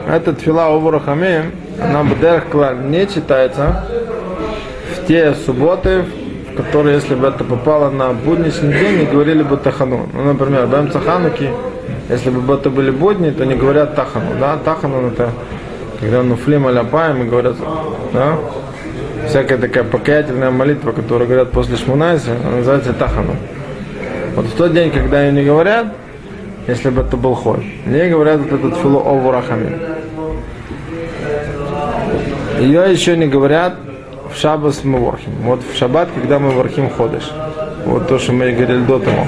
Эта 0.07 0.33
тфила 0.33 0.67
Обу 0.67 0.91
Рахамим, 0.91 1.51
она 1.81 2.03
Бадерх 2.03 2.49
Клаль 2.49 2.77
не 2.89 3.07
читается 3.07 3.85
в 4.93 5.07
те 5.07 5.33
субботы, 5.33 6.03
в 6.51 6.55
которые, 6.55 6.95
если 6.95 7.15
бы 7.15 7.27
это 7.27 7.43
попало 7.43 7.89
на 7.89 8.11
будничный 8.11 8.73
день, 8.73 8.99
не 8.99 9.05
говорили 9.05 9.43
бы 9.43 9.57
Тахану. 9.57 10.07
Ну, 10.13 10.23
например, 10.23 10.67
Бэм 10.67 10.91
Цахануки, 10.91 11.49
если 12.09 12.29
бы 12.29 12.53
это 12.53 12.69
были 12.69 12.91
будни, 12.91 13.31
то 13.31 13.45
не 13.45 13.55
говорят 13.55 13.95
Тахану. 13.95 14.35
Да? 14.39 14.57
Тахану 14.57 15.07
это 15.07 15.29
когда 15.99 16.21
нуфлим 16.21 16.67
аляпаем 16.67 17.23
и 17.23 17.25
говорят, 17.25 17.55
да? 18.11 18.37
всякая 19.27 19.57
такая 19.57 19.83
покаятельная 19.83 20.51
молитва, 20.51 20.91
которую 20.91 21.27
говорят 21.27 21.51
после 21.51 21.77
Шмунайса, 21.77 22.31
называется 22.55 22.93
Тахану. 22.93 23.35
Вот 24.35 24.45
в 24.45 24.55
тот 24.55 24.73
день, 24.73 24.91
когда 24.91 25.23
ее 25.23 25.31
не 25.31 25.43
говорят, 25.43 25.87
если 26.67 26.89
бы 26.89 27.01
это 27.01 27.17
был 27.17 27.33
ход. 27.35 27.59
Мне 27.85 28.09
говорят 28.09 28.39
вот 28.41 28.51
этот 28.51 28.77
филу 28.77 28.99
овурахами. 28.99 29.77
Ее 32.59 32.91
еще 32.91 33.17
не 33.17 33.27
говорят 33.27 33.75
в 34.33 34.39
шаббас 34.39 34.83
мы 34.83 34.99
ворхим. 34.99 35.31
Вот 35.41 35.61
в 35.63 35.77
шаббат, 35.77 36.09
когда 36.15 36.39
мы 36.39 36.51
ворхим 36.51 36.89
ходишь. 36.89 37.29
Вот 37.85 38.07
то, 38.07 38.17
что 38.17 38.31
мы 38.31 38.51
говорили 38.51 38.83
до 38.85 38.99
того. 38.99 39.27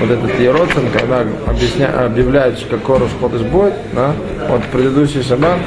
Вот 0.00 0.10
этот 0.10 0.38
Ероцин, 0.40 0.90
когда 0.92 1.24
объясня, 1.46 1.88
объявляют, 2.04 2.58
что 2.58 2.76
какой 2.76 2.98
Рош 2.98 3.10
ходишь 3.20 3.42
будет, 3.42 3.74
да? 3.94 4.12
вот 4.48 4.62
предыдущий 4.64 5.22
шаббат, 5.22 5.58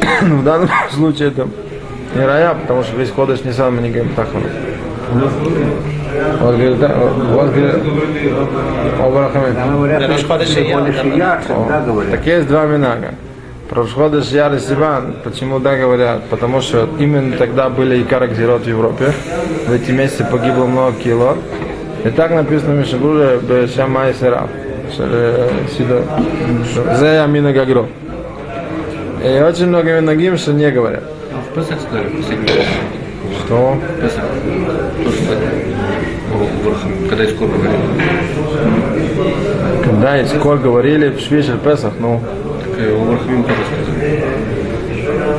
в 0.20 0.44
данном 0.44 0.68
случае 0.90 1.28
это 1.28 1.48
не 2.14 2.24
рая, 2.24 2.54
потому 2.54 2.82
что 2.82 2.96
весь 2.96 3.10
ходишь 3.10 3.44
не 3.44 3.52
сам 3.52 3.76
мы 3.76 3.82
не 3.82 3.90
говорим 3.90 4.12
тахану. 4.14 4.46
Так 12.10 12.26
есть 12.26 12.48
два 12.48 12.66
минага. 12.66 13.14
Про 13.68 13.84
Ходыш 13.84 14.28
Яр 14.28 14.54
и 14.54 14.58
Сиван, 14.58 15.14
почему 15.24 15.58
да 15.58 15.76
говорят? 15.76 16.24
Потому 16.24 16.60
что 16.60 16.88
именно 16.98 17.36
тогда 17.36 17.68
были 17.68 17.98
и 17.98 18.04
Каракзирот 18.04 18.62
в 18.62 18.68
Европе. 18.68 19.12
В 19.66 19.72
эти 19.72 19.90
месяцы 19.90 20.24
погибло 20.24 20.66
много 20.66 20.96
кило. 20.98 21.36
И 22.04 22.10
так 22.10 22.30
написано 22.30 22.74
в 22.74 22.78
Мишабуре 22.78 23.38
Бешама 23.38 24.10
и 24.10 24.14
Сераф. 24.14 24.50
Зе 26.98 27.20
Амина 27.20 27.52
Гагро. 27.52 27.86
И 29.24 29.42
очень 29.42 29.68
много 29.68 30.00
минагим, 30.00 30.36
что 30.36 30.52
не 30.52 30.70
говорят. 30.70 31.02
В 31.50 31.54
Песах 31.54 31.78
Что? 33.40 33.78
В 36.30 36.66
Урахам, 36.66 37.08
когда 37.08 37.24
из 37.24 37.32
Корба 37.34 37.56
говорили. 37.58 37.78
Когда 39.84 40.20
из 40.20 40.30
Кор 40.32 40.58
говорили 40.58 41.08
в 41.10 41.20
Швишель 41.20 41.58
Песах, 41.58 41.92
ну, 42.00 42.20
Так 42.60 42.78
и 42.78 42.90
у 42.90 43.02
Урахамим 43.02 43.44
тоже 43.44 43.58
сказали. 43.72 44.24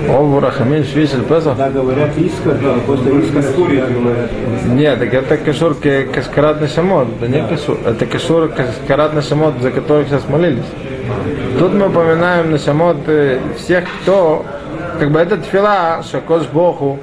Ову 0.10 0.40
Рахамин 0.40 0.84
Швишель 0.84 1.24
Песах. 1.24 1.58
Когда 1.58 1.70
говорят 1.70 2.18
искр, 2.18 2.56
то 2.56 2.80
после 2.86 3.20
искра 3.20 3.42
всегда 3.42 3.88
говорят. 3.88 4.30
Нет, 4.68 5.00
так 5.00 5.14
это 5.14 5.38
кашур 5.38 5.76
каскарат 6.14 6.62
на 6.62 6.68
шамот, 6.68 7.08
это 7.20 7.28
не 7.28 7.48
кашур, 7.48 7.78
это 7.86 8.06
кашур 8.06 8.50
каскарат 8.50 9.14
на 9.14 9.22
шамот, 9.22 9.56
за 9.62 9.72
которых 9.72 10.08
сейчас 10.08 10.28
молились. 10.30 10.66
Тут 11.58 11.74
мы 11.74 11.88
упоминаем 11.88 12.52
на 12.52 12.60
шамот 12.60 12.98
э, 13.08 13.40
всех, 13.58 13.86
кто, 14.02 14.46
как 15.00 15.12
бы 15.12 15.20
это 15.20 15.38
тфила, 15.38 16.02
что 16.04 16.22
Кош 16.22 16.44
Богу 16.48 17.00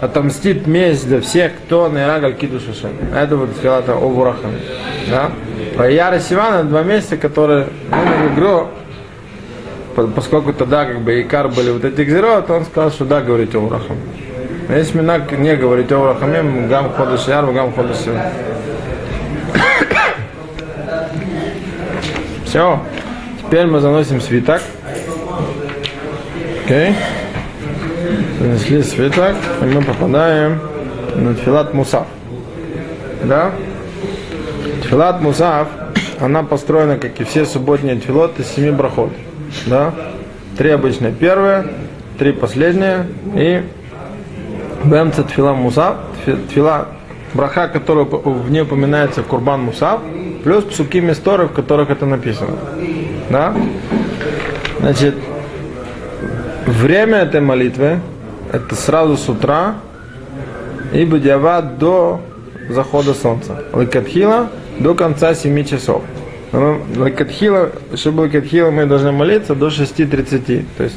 отомстит 0.00 0.66
месть 0.66 1.06
для 1.06 1.20
всех, 1.20 1.52
кто 1.64 1.88
на 1.88 2.04
Ирагаль 2.04 2.34
Киду 2.34 2.58
Шашем. 2.58 2.92
Это 3.14 3.36
вот 3.36 3.54
тфила-то 3.56 3.92
Овурахам. 3.92 4.52
Да? 5.10 5.30
Про 5.76 5.90
Яра 5.90 6.18
Сивана 6.18 6.64
два 6.64 6.82
месяца, 6.82 7.16
которые 7.16 7.68
ну, 7.90 8.34
игру, 8.34 8.68
по- 9.94 10.06
поскольку 10.06 10.52
тогда 10.52 10.84
как 10.86 11.00
бы 11.02 11.20
Икар 11.20 11.48
были 11.48 11.70
вот 11.70 11.84
эти 11.84 12.02
гзерот, 12.02 12.50
он 12.50 12.64
сказал, 12.64 12.90
что 12.90 13.04
да, 13.04 13.20
говорить 13.20 13.54
Овурахам. 13.54 13.98
А 14.68 14.76
Если 14.76 14.98
минак 14.98 15.32
не 15.32 15.54
говорить 15.56 15.90
о 15.92 16.06
Рахамим, 16.06 16.68
гам 16.68 16.92
ходыш 16.92 17.26
яр, 17.26 17.46
гам 17.52 17.72
ходыш. 17.72 17.98
Все. 22.44 22.80
Теперь 23.40 23.66
мы 23.66 23.80
заносим 23.80 24.20
свиток. 24.20 24.62
Окей. 26.64 26.94
Занесли 28.40 28.82
свиток, 28.82 29.36
и 29.60 29.64
мы 29.66 29.82
попадаем 29.82 30.60
на 31.14 31.34
Тфилат 31.34 31.74
Мусав. 31.74 32.06
Да? 33.22 33.50
Тфилат 34.82 35.20
Мусав, 35.20 35.68
она 36.18 36.42
построена, 36.42 36.96
как 36.96 37.20
и 37.20 37.24
все 37.24 37.44
субботние 37.44 37.96
тфилот, 37.96 38.40
из 38.40 38.46
семи 38.46 38.70
брахот. 38.70 39.10
Да? 39.66 39.92
Три 40.56 40.70
обычные 40.70 41.12
первые, 41.12 41.66
три 42.18 42.32
последние 42.32 43.08
и 43.34 43.62
Бемца 44.84 45.22
тфила 45.22 45.52
мусав, 45.52 45.96
тфи- 46.24 46.48
тфила 46.48 46.88
браха, 47.34 47.68
которая 47.68 48.06
в 48.06 48.50
ней 48.50 48.62
упоминается 48.62 49.22
курбан 49.22 49.60
мусав, 49.64 50.00
плюс 50.42 50.64
псуки 50.64 51.00
месторы, 51.00 51.44
в 51.44 51.52
которых 51.52 51.90
это 51.90 52.06
написано. 52.06 52.56
Да? 53.28 53.54
Значит, 54.78 55.14
время 56.66 57.18
этой 57.18 57.42
молитвы 57.42 58.00
это 58.52 58.74
сразу 58.74 59.16
с 59.16 59.28
утра 59.28 59.76
и 60.92 61.04
бадиават 61.04 61.78
до 61.78 62.20
захода 62.68 63.14
солнца. 63.14 63.62
Лакатхила 63.72 64.48
до 64.78 64.94
конца 64.94 65.34
7 65.34 65.64
часов. 65.64 66.02
Но 66.52 66.78
Лакатхила, 66.96 67.70
чтобы 67.94 68.22
Лакатхила 68.22 68.70
мы 68.70 68.86
должны 68.86 69.12
молиться 69.12 69.54
до 69.54 69.68
6.30. 69.68 70.66
То 70.76 70.84
есть 70.84 70.96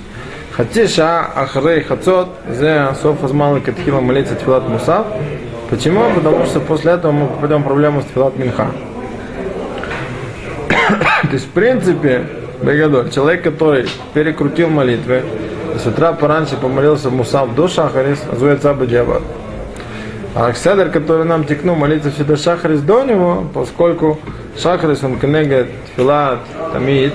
Хатиша 0.51 1.21
Ахрей 1.35 1.81
Хацот, 1.81 2.29
зе 2.49 2.89
Соф 3.01 3.23
Азман 3.23 3.53
Лакатхила 3.53 3.99
молиться 3.99 4.35
Тфилат 4.35 4.67
Мусав. 4.67 5.05
Почему? 5.69 6.03
Потому 6.15 6.45
что 6.45 6.59
после 6.59 6.93
этого 6.93 7.11
мы 7.11 7.27
попадем 7.27 7.61
в 7.61 7.65
проблему 7.65 8.01
с 8.01 8.05
Тфилат 8.05 8.37
Минха. 8.37 8.71
То 10.69 11.29
есть, 11.31 11.45
в 11.45 11.49
принципе, 11.49 12.27
Бегадоль, 12.61 13.09
человек, 13.09 13.43
который 13.43 13.87
перекрутил 14.13 14.69
молитвы, 14.69 15.23
с 15.83 15.85
утра 15.87 16.13
пораньше 16.13 16.55
помолился 16.55 17.09
Мусав 17.09 17.53
до 17.55 17.67
Шахарис, 17.67 18.23
называется 18.31 18.69
Абаджаба. 18.69 19.21
А 20.33 20.47
Акседер, 20.47 20.89
который 20.89 21.25
нам 21.25 21.43
текнул 21.43 21.75
молиться 21.75 22.09
всегда 22.09 22.37
Шахарис 22.37 22.79
до 22.79 23.03
него, 23.03 23.43
поскольку 23.53 24.17
Шахарис 24.57 25.03
он 25.03 25.19
кнега 25.19 25.67
Тфилат 25.87 26.39
Тамид, 26.71 27.13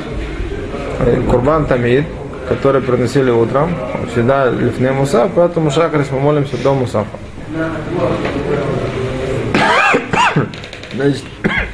э, 1.00 1.20
Курбан 1.30 1.64
Тамид, 1.66 2.04
который 2.46 2.82
приносили 2.82 3.30
утром, 3.30 3.74
всегда 4.12 4.50
лифне 4.50 4.92
Мусав, 4.92 5.30
поэтому 5.34 5.70
Шахарис 5.70 6.10
мы 6.10 6.20
молимся 6.20 6.58
до 6.62 6.74
Мусафа. 6.74 7.08
Значит, 10.94 11.24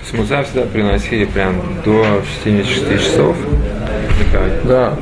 Смуза 0.08 0.44
всегда 0.44 0.62
приносили 0.66 1.24
прям 1.24 1.56
до 1.84 2.22
76 2.44 3.04
часов. 3.04 3.36
Да. 4.64 4.94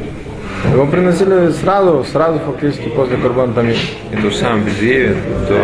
Его 0.71 0.87
приносили 0.87 1.51
сразу, 1.51 2.05
сразу 2.05 2.39
фактически 2.39 2.89
после 2.89 3.17
Курбан 3.17 3.53
Тамид. 3.53 3.77
И 4.13 4.17
то 4.17 4.31
же 4.31 4.37
самое 4.37 4.65
без 4.65 4.81
Еве, 4.81 5.17
до 5.49 5.57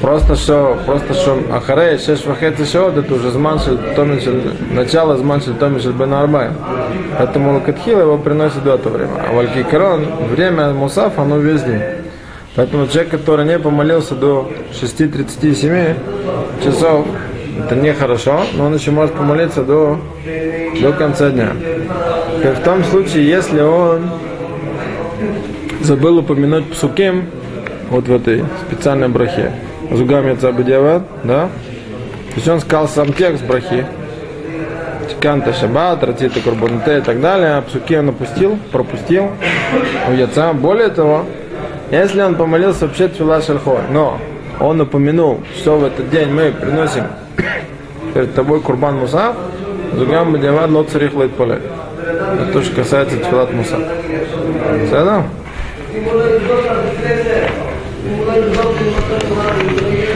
Просто 0.00 0.36
що, 0.36 0.76
просто 0.86 1.14
що 1.14 1.36
Ахарей, 1.52 1.98
шеш 1.98 2.26
вахеці 2.26 2.64
шеот, 2.64 2.96
это 2.96 3.14
уже 3.14 3.30
зман 3.30 3.58
шель 3.58 3.76
томин 3.96 4.20
шель, 4.20 4.40
начало 4.70 5.16
зман 5.16 5.40
шель 5.40 5.54
томин 5.54 5.80
шель 5.80 5.92
бен 5.92 6.12
арбай. 6.12 6.50
Поэтому 7.18 7.54
Лакатхила 7.54 8.00
его 8.00 8.18
приносит 8.18 8.64
до 8.64 8.74
этого 8.74 8.96
времени. 8.96 9.18
А 9.28 9.32
Валькикарон, 9.32 10.06
время 10.30 10.72
Мусаф, 10.72 11.18
оно 11.18 11.38
весь 11.38 11.62
день. 11.62 11.82
Поэтому 12.56 12.86
человек, 12.86 13.10
который 13.10 13.44
не 13.46 13.58
помолился 13.58 14.14
до 14.14 14.50
6.37 14.72 15.96
часов, 16.64 17.06
это 17.58 17.76
нехорошо, 17.76 18.42
но 18.54 18.66
он 18.66 18.74
еще 18.74 18.90
может 18.90 19.14
помолиться 19.14 19.62
до, 19.62 19.98
до 20.80 20.92
конца 20.92 21.30
дня. 21.30 21.52
В 22.44 22.60
том 22.62 22.84
случае, 22.84 23.26
если 23.26 23.62
он 23.62 24.02
забыл 25.80 26.18
упомянуть 26.18 26.70
псуким, 26.70 27.24
вот 27.88 28.06
в 28.06 28.12
этой 28.14 28.44
специальной 28.66 29.08
брахе, 29.08 29.52
Зугам 29.90 30.38
Цабадиават, 30.38 31.04
да? 31.22 31.48
То 32.28 32.34
есть 32.36 32.48
он 32.48 32.60
сказал 32.60 32.88
сам 32.88 33.14
текст 33.14 33.44
брахи, 33.46 33.86
Канта 35.24 35.54
Шаббат, 35.54 36.04
Ратита 36.04 36.38
Курбанте 36.40 36.98
и 36.98 37.00
так 37.00 37.18
далее, 37.18 37.54
а 37.54 37.62
псуки 37.62 37.96
он 37.96 38.10
опустил, 38.10 38.58
пропустил 38.70 39.30
у 40.10 40.12
яца. 40.12 40.52
Более 40.52 40.90
того, 40.90 41.24
если 41.90 42.20
он 42.20 42.34
помолился 42.34 42.86
вообще 42.86 43.08
Тфила 43.08 43.40
Шальхо, 43.40 43.78
но 43.90 44.18
он 44.60 44.82
упомянул, 44.82 45.40
что 45.56 45.78
в 45.78 45.84
этот 45.84 46.10
день 46.10 46.28
мы 46.28 46.52
приносим 46.52 47.04
перед 48.12 48.34
тобой 48.34 48.60
Курбан 48.60 48.98
Муса, 48.98 49.32
Зугам 49.94 50.32
Бадиават 50.32 50.68
Лот 50.68 50.90
Царих 50.90 51.14
Лейт 51.14 51.32
Поле. 51.32 51.62
Это 52.14 52.52
то, 52.52 52.62
что 52.62 52.76
касается 52.76 53.16
Тфилат 53.18 53.52
Муса. 53.52 53.76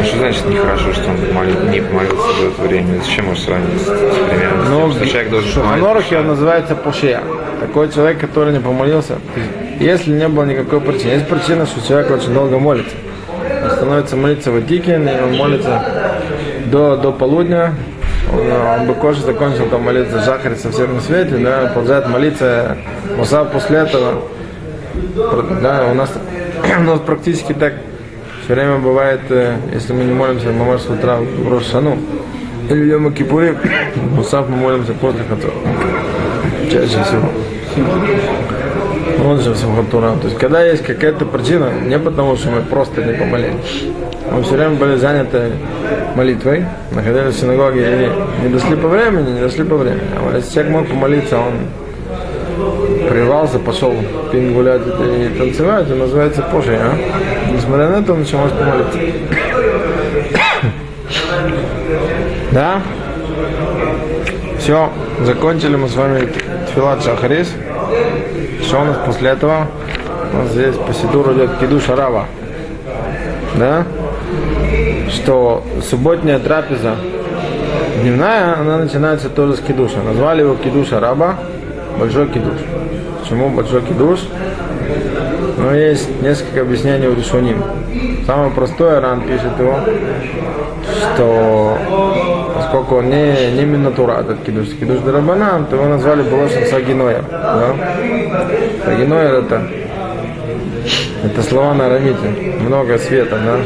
А 0.01 0.05
что 0.05 0.17
значит 0.19 0.47
нехорошо, 0.49 0.93
что 0.93 1.11
он 1.11 1.17
молил- 1.35 1.71
не 1.71 1.81
помолился 1.81 2.17
до 2.41 2.47
этого 2.49 2.67
времени? 2.67 3.01
Зачем 3.03 3.25
его 3.27 3.35
сравнивать 3.35 3.81
с, 3.81 3.85
с 3.85 3.89
примером? 3.89 4.65
Ну, 4.71 4.91
что 4.93 5.07
человек 5.07 5.31
должен 5.31 5.51
в 5.51 5.55
помолиться? 5.55 5.85
Анорахе 5.87 6.19
он 6.19 6.27
называется 6.29 6.75
Пушея. 6.77 7.23
Такой 7.61 7.91
человек, 7.91 8.21
который 8.21 8.53
не 8.53 8.61
помолился. 8.61 9.19
Если 9.81 10.11
не 10.13 10.29
было 10.29 10.45
никакой 10.45 10.81
причины. 10.81 11.13
Есть 11.13 11.29
причина, 11.29 11.67
что 11.67 11.87
человек 11.87 12.11
очень 12.11 12.35
долго 12.35 12.59
молится. 12.59 12.95
Он 13.65 13.71
становится 13.71 14.17
молиться 14.17 14.51
в 14.53 14.57
Атикин, 14.57 15.09
и 15.09 15.21
он 15.23 15.37
молится 15.37 15.83
до, 16.67 16.97
до 16.97 17.13
полудня. 17.13 17.75
Он, 18.33 18.87
бы 18.87 18.95
кожа 18.95 19.23
закончил 19.23 19.67
там 19.69 19.83
молиться 19.83 20.21
Жахари 20.21 20.55
совсем 20.55 20.95
на 20.95 21.01
свете, 21.01 21.37
да, 21.39 21.67
продолжает 21.67 22.09
молиться 22.09 22.77
Муса 23.17 23.45
после 23.45 23.79
этого. 23.79 24.23
Да, 25.63 25.89
у 25.91 25.95
нас, 25.95 26.13
у 26.79 26.83
нас 26.83 27.01
практически 27.01 27.53
так 27.53 27.75
все 28.45 28.55
время 28.55 28.79
бывает, 28.79 29.21
э, 29.29 29.57
если 29.73 29.93
мы 29.93 30.05
не 30.05 30.15
молимся, 30.15 30.49
мы 30.49 30.65
молимся 30.65 30.87
с 30.87 30.91
утра 30.91 31.19
в 31.19 31.53
Рошану. 31.53 31.99
Или 32.71 32.81
в 32.81 32.87
Йома 32.87 33.13
Кипуре, 33.13 33.59
Мусав 34.15 34.49
мы 34.49 34.57
молимся 34.57 34.95
после 34.95 35.23
Хацора. 35.25 35.55
Чаще 36.71 37.03
всего. 37.03 37.29
Он 39.25 39.41
же 39.41 39.55
Симхатура. 39.55 40.13
То 40.21 40.29
есть, 40.29 40.39
когда 40.39 40.63
есть 40.63 40.85
какая-то 40.85 41.25
причина, 41.25 41.71
не 41.85 41.99
потому, 41.99 42.37
что 42.37 42.51
мы 42.51 42.63
просто 42.63 43.03
не 43.03 43.15
помолились. 43.15 43.85
Мы 44.31 44.43
все 44.43 44.55
время 44.55 44.77
были 44.77 44.97
заняты 44.97 45.53
молитвой, 46.15 46.65
находились 46.93 47.35
в 47.35 47.41
синагоге 47.41 48.11
и 48.41 48.45
не 48.45 48.49
дошли 48.53 48.77
по 48.77 48.89
времени, 48.89 49.31
не 49.33 49.41
дошли 49.41 49.65
по 49.65 49.77
времени. 49.77 50.03
А 50.17 50.37
если 50.37 50.55
человек 50.55 50.73
мог 50.73 50.89
помолиться, 50.89 51.39
он 51.39 53.09
прервался, 53.09 53.59
пошел 53.59 53.95
пин 54.31 54.55
гулять 54.55 54.83
и 54.87 55.39
танцевать, 55.39 55.87
это 55.87 55.95
называется 55.95 56.43
позже, 56.43 56.79
а? 56.81 56.95
Несмотря 57.53 57.89
на 57.89 57.97
это, 57.97 58.13
он 58.13 58.23
еще 58.23 58.37
может 58.37 58.57
помолиться. 58.59 58.99
Да? 62.51 62.81
Все, 64.59 64.91
закончили 65.23 65.77
мы 65.77 65.89
с 65.89 65.95
вами 65.95 66.29
Тфилат 66.67 67.03
Шахарис. 67.05 67.55
Что 68.69 68.83
у 68.83 68.85
нас 68.85 68.99
после 69.03 69.31
этого? 69.31 69.67
У 70.31 70.37
нас 70.37 70.51
здесь 70.51 70.75
по 70.77 70.93
Сидуру 70.93 71.33
идет 71.33 71.53
Кидуш 71.59 71.89
Арава. 71.89 72.27
Да? 73.57 73.87
Что 75.09 75.65
субботняя 75.83 76.39
трапеза 76.39 76.97
дневная, 78.03 78.59
она 78.61 78.77
начинается 78.77 79.31
тоже 79.31 79.57
с 79.57 79.61
кидуша. 79.61 80.03
Назвали 80.03 80.43
его 80.43 80.55
Кидуш 80.55 80.93
Араба, 80.93 81.37
большой 81.99 82.29
кидуш. 82.29 82.59
Почему 83.23 83.49
большой 83.49 83.81
кидуш? 83.81 84.21
Ну, 85.57 85.75
есть 85.75 86.21
несколько 86.21 86.61
объяснений 86.61 87.07
у 87.07 87.15
Решуним. 87.15 87.63
Самое 88.27 88.51
простое, 88.51 89.01
Ран 89.01 89.23
пишет 89.23 89.59
его, 89.59 89.81
что 91.15 91.79
поскольку 92.55 92.97
он 92.97 93.09
не, 93.09 93.51
не 93.53 93.65
Минатура, 93.65 94.21
этот 94.21 94.41
кидуш, 94.45 94.69
кидуш 94.79 94.99
Дарабанан, 94.99 95.65
то 95.67 95.77
его 95.77 95.87
назвали 95.87 96.23
Болошин 96.23 96.67
Сагиноя. 96.67 97.25
Да? 97.31 97.75
Сагиноя 98.85 99.41
это, 99.41 99.63
это 101.25 101.43
слова 101.43 101.75
на 101.75 101.87
арамите, 101.87 102.29
много 102.61 102.99
света, 102.99 103.39
да? 103.45 103.59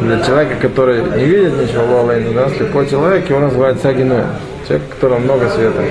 Для 0.00 0.24
человека, 0.24 0.56
который 0.60 1.02
не 1.16 1.24
видит 1.24 1.60
ничего 1.60 1.84
в 1.86 1.96
Аллайне, 2.00 2.34
да, 2.34 2.48
слепой 2.48 2.88
человек, 2.88 3.28
его 3.28 3.40
называют 3.40 3.80
Сагиноя. 3.80 4.26
Человек, 4.66 4.86
у 4.88 4.94
которого 4.94 5.18
много 5.18 5.48
света. 5.48 5.82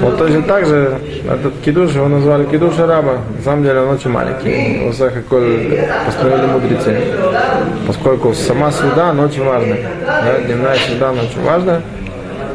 Вот 0.00 0.18
точно 0.18 0.42
так 0.42 0.66
же 0.66 0.98
этот 1.28 1.54
кидуш 1.64 1.92
его 1.92 2.08
назвали 2.08 2.44
кидуш 2.44 2.78
араба. 2.78 3.18
На 3.36 3.42
самом 3.44 3.64
деле 3.64 3.80
он 3.80 3.94
очень 3.94 4.10
маленький. 4.10 4.84
Его 4.84 4.92
какой 4.92 5.80
постановили 6.04 6.46
мудрецы. 6.46 6.96
Поскольку 7.86 8.34
сама 8.34 8.70
среда, 8.70 9.10
она 9.10 9.24
очень 9.24 9.44
важная. 9.44 9.78
Да, 10.04 10.38
дневная 10.44 10.76
среда, 10.76 11.10
она 11.10 11.22
очень 11.22 11.42
важная. 11.42 11.82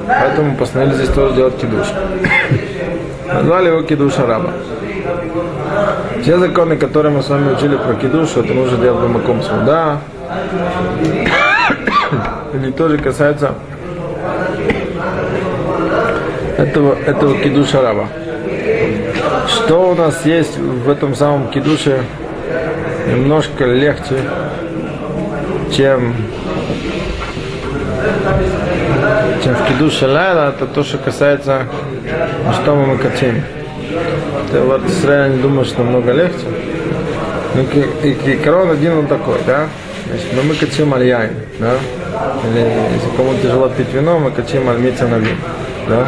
Поэтому 0.08 0.56
постановили 0.56 0.96
здесь 0.96 1.10
тоже 1.10 1.36
делать 1.36 1.58
кидуш. 1.58 1.88
Назвали 3.34 3.68
его 3.68 3.82
кидуш 3.84 4.20
араба. 4.20 4.52
Все 6.22 6.38
законы, 6.38 6.78
которые 6.78 7.14
мы 7.14 7.24
с 7.24 7.30
вами 7.30 7.54
учили 7.54 7.78
про 7.78 7.96
кидуш, 7.96 8.38
это 8.38 8.54
нужно 8.54 8.78
делать 8.78 9.02
бамаком 9.02 9.42
суда. 9.42 10.00
Они 12.54 12.72
тоже 12.72 12.98
касаются 12.98 13.54
этого, 16.58 16.96
этого 17.06 17.38
кидуша 17.38 17.82
раба. 17.82 18.08
Что 19.48 19.92
у 19.92 19.96
нас 19.96 20.26
есть 20.26 20.58
в 20.58 20.90
этом 20.90 21.16
самом 21.16 21.50
кидуше 21.50 22.04
немножко 23.08 23.66
легче, 23.66 24.18
чем, 25.72 26.16
чем 29.44 29.56
в 29.56 29.68
кидуше 29.68 30.08
лайла, 30.08 30.50
это 30.50 30.66
то, 30.68 30.84
что 30.84 30.98
касается 30.98 31.64
что 32.62 32.76
мы 32.76 32.86
макатим. 32.88 33.44
хотя 34.48 34.62
в 34.64 34.88
Израиле 34.88 35.36
не 35.36 35.42
думаю, 35.42 35.66
что 35.66 35.84
намного 35.84 36.12
легче. 36.12 36.46
Ну, 37.56 37.64
и 38.04 38.14
кикарон 38.14 38.72
один 38.72 39.00
он 39.00 39.08
такой, 39.08 39.38
да? 39.46 39.68
Значит, 40.08 40.28
ну, 40.34 40.42
мы 40.44 40.56
качим 40.56 40.94
альяйн, 40.94 41.32
да? 41.60 41.72
Или 42.50 42.62
если 42.94 43.16
кому 43.18 43.34
тяжело 43.42 43.70
пить 43.70 43.94
вино, 43.94 44.20
мы 44.20 44.32
качим 44.32 44.70
альмица 44.70 45.08
на 45.08 45.16
вин, 45.16 45.38
да? 45.88 46.08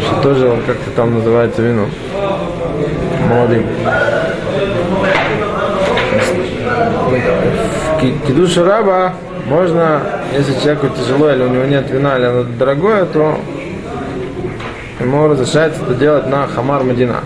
Что 0.00 0.22
тоже 0.22 0.48
он 0.48 0.60
как-то 0.62 0.90
там 0.96 1.14
называется 1.14 1.62
вино. 1.62 1.86
Молодым. 3.28 3.66
В 7.06 8.00
ки- 8.00 8.14
кидуше 8.26 8.64
раба 8.64 9.14
можно, 9.46 10.00
если 10.32 10.54
человеку 10.60 10.88
тяжело 10.88 11.30
или 11.30 11.42
у 11.42 11.48
него 11.48 11.64
нет 11.64 11.90
вина, 11.90 12.16
или 12.16 12.24
оно 12.24 12.42
дорогое, 12.44 13.04
то 13.06 13.38
ему 15.00 15.28
разрешается 15.28 15.82
это 15.82 15.94
делать 15.94 16.26
на 16.28 16.46
хамар 16.46 16.82
Медина. 16.84 17.20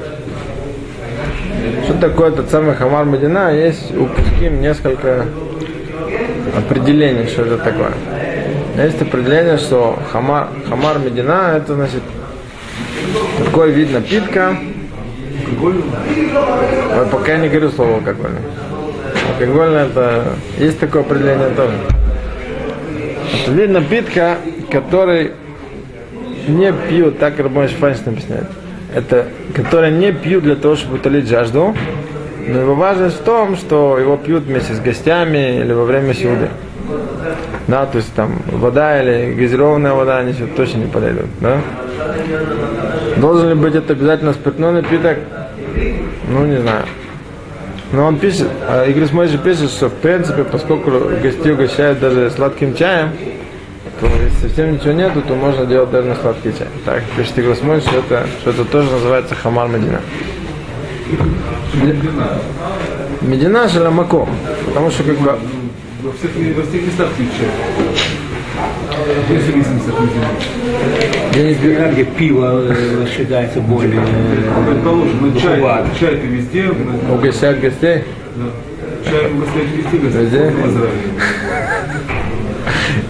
Что 1.84 1.94
такое 1.94 2.28
этот 2.30 2.50
самый 2.50 2.74
хамар 2.74 3.04
Медина? 3.04 3.52
Есть 3.52 3.96
у 3.96 4.06
Пуским 4.06 4.60
несколько 4.60 5.26
определений, 6.56 7.26
что 7.26 7.42
это 7.42 7.58
такое. 7.58 7.92
Есть 8.76 9.02
определение, 9.02 9.58
что 9.58 9.98
хамар, 10.12 10.48
хамар 10.68 10.98
Медина 10.98 11.54
это 11.56 11.74
значит 11.74 12.02
такой 13.44 13.72
вид 13.72 13.92
напитка. 13.92 14.56
Ой, 15.62 15.84
пока 17.10 17.32
я 17.32 17.38
не 17.38 17.48
говорю 17.48 17.70
слово 17.70 17.96
алкогольный. 17.96 18.40
Алкогольный 19.32 19.82
это 19.86 20.24
есть 20.58 20.78
такое 20.78 21.02
определение 21.02 21.50
тоже. 21.50 21.74
Вид 23.48 23.70
напитка, 23.70 24.38
который 24.70 25.33
не 26.46 26.72
пьют, 26.72 27.18
так 27.18 27.38
Рабон 27.38 27.68
Шфаншин 27.68 28.09
объясняет. 28.09 28.46
Это, 28.94 29.26
которые 29.55 29.92
не 29.92 30.12
пьют 30.12 30.44
для 30.44 30.57
того, 30.57 30.76
чтобы 30.76 30.96
утолить 30.96 31.29
жажду, 31.29 31.74
но 32.46 32.61
его 32.61 32.74
важность 32.74 33.20
в 33.20 33.22
том, 33.22 33.57
что 33.57 33.98
его 33.98 34.16
пьют 34.16 34.44
вместе 34.44 34.74
с 34.74 34.81
гостями 34.81 35.61
или 35.61 35.72
во 35.72 35.85
время 35.85 36.14
сюды. 36.14 36.48
Да, 37.68 37.87
то 37.87 37.98
есть 37.98 38.12
там 38.14 38.42
вода 38.46 39.00
или 39.00 39.35
газированная 39.35 39.92
вода, 39.92 40.18
они 40.18 40.33
сюда 40.33 40.48
точно 40.57 40.79
не 40.79 40.87
подойдут. 40.87 41.26
Да? 41.40 41.61
Должен 43.16 43.50
ли 43.50 43.55
быть 43.55 43.74
это 43.74 43.92
обязательно 43.92 44.33
спиртной 44.33 44.72
напиток? 44.72 45.18
Ну, 46.29 46.46
не 46.46 46.61
знаю. 46.61 46.85
Но 47.92 48.07
он 48.07 48.18
пишет, 48.18 48.48
а 48.68 48.87
Игорь 48.87 49.07
Смойши 49.07 49.38
пишет, 49.38 49.70
что 49.70 49.88
в 49.88 49.94
принципе, 49.94 50.44
поскольку 50.44 50.90
гостей 51.22 51.53
угощают 51.53 51.98
даже 51.98 52.31
сладким 52.31 52.76
чаем, 52.76 53.11
то 54.00 54.07
если 54.07 54.48
совсем 54.48 54.74
ничего 54.74 54.92
нету, 54.92 55.22
то 55.22 55.35
можно 55.35 55.66
делать 55.66 55.90
даже 55.90 56.09
на 56.09 56.14
сладкий 56.14 56.53
чай. 56.53 56.68
Так, 56.85 57.03
пишет 57.16 57.38
Игорь 57.38 57.57
Смойши, 57.57 57.88
что 57.88 57.98
это, 57.98 58.26
что 58.40 58.50
это 58.50 58.64
тоже 58.64 58.90
называется 58.90 59.35
хамар 59.35 59.68
медина. 59.68 60.00
Медина 63.20 63.68
шаламаком, 63.68 64.29
потому 64.66 64.90
что 64.90 65.03
как 65.03 65.18
бы 65.18 65.38
Во 66.03 66.12
всех, 66.12 66.31
во 66.57 66.62
всех 66.62 66.87
местах 66.87 67.09
чай. 67.18 67.26
В 67.26 67.33
всех 67.33 67.38
местах 67.38 67.38
не 67.38 67.38
я 67.40 67.46
не 67.46 68.87
пью- 68.87 68.89
Там, 71.32 71.94
где 71.94 72.04
пиво 72.04 72.64
э, 72.68 73.06
считается 73.16 73.60
более... 73.60 74.00
э, 74.00 74.70
Предположим, 74.70 75.38
чай, 75.40 75.56
духовато. 75.56 75.88
чай-то 75.98 76.26
везде, 76.26 76.70
угощают 77.12 77.60
гостей. 77.60 78.04
да. 78.36 79.10
чай 79.10 79.30
угостять 79.30 79.68
везде, 79.72 79.98
Израиле. 80.08 80.90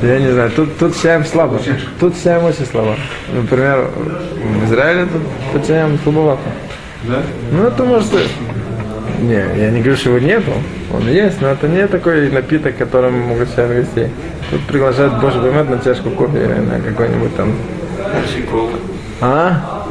Я 0.03 0.19
не 0.19 0.33
знаю, 0.33 0.51
тут, 0.57 0.79
тут 0.79 1.01
чаем 1.01 1.25
слабо. 1.25 1.61
Тут 1.99 2.15
чаем 2.23 2.45
очень 2.45 2.65
слабо. 2.67 2.97
Например, 3.35 3.89
в 4.61 4.65
Израиле 4.67 5.07
тут 5.07 5.23
по 5.53 5.67
чаям 5.67 5.99
слабовато. 6.03 6.41
Да? 7.05 7.23
Ну, 7.53 7.65
это 7.67 7.85
может... 7.85 8.07
Не, 9.21 9.35
я 9.61 9.71
не 9.71 9.81
говорю, 9.81 9.97
что 9.97 10.11
его 10.11 10.19
нету. 10.19 10.53
Он 10.95 11.07
есть, 11.09 11.41
но 11.43 11.49
это 11.49 11.69
не 11.69 11.87
такой 11.87 12.31
напиток, 12.31 12.77
которым 12.79 13.31
угощают 13.33 13.73
гостей. 13.87 14.09
Тут 14.51 14.63
приглашают 14.67 15.21
больше 15.21 15.41
поймет 15.41 15.71
на 15.71 15.79
чашку 15.79 16.11
кофе 16.11 16.39
или 16.39 16.55
на 16.55 16.81
какой-нибудь 16.81 17.37
там... 17.37 17.55
А? 19.21 19.87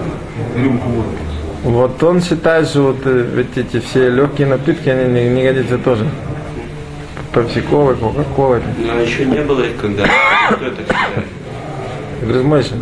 Вот 1.64 2.02
он 2.04 2.22
считает, 2.22 2.68
что 2.68 2.82
вот 2.84 2.98
э, 3.06 3.46
эти 3.56 3.80
все 3.80 4.10
легкие 4.10 4.48
напитки, 4.48 4.90
они 4.90 5.14
не, 5.14 5.30
не 5.30 5.44
годятся 5.44 5.78
тоже. 5.78 6.06
Пепси-колы, 7.34 7.96
кока-колы. 7.96 8.62
Но 8.78 9.00
еще 9.00 9.26
не 9.26 9.42
было 9.42 9.62
их 9.62 9.78
когда. 9.78 10.06
Кто 10.52 10.66
это? 10.66 10.82
Грызмойся. 12.22 12.76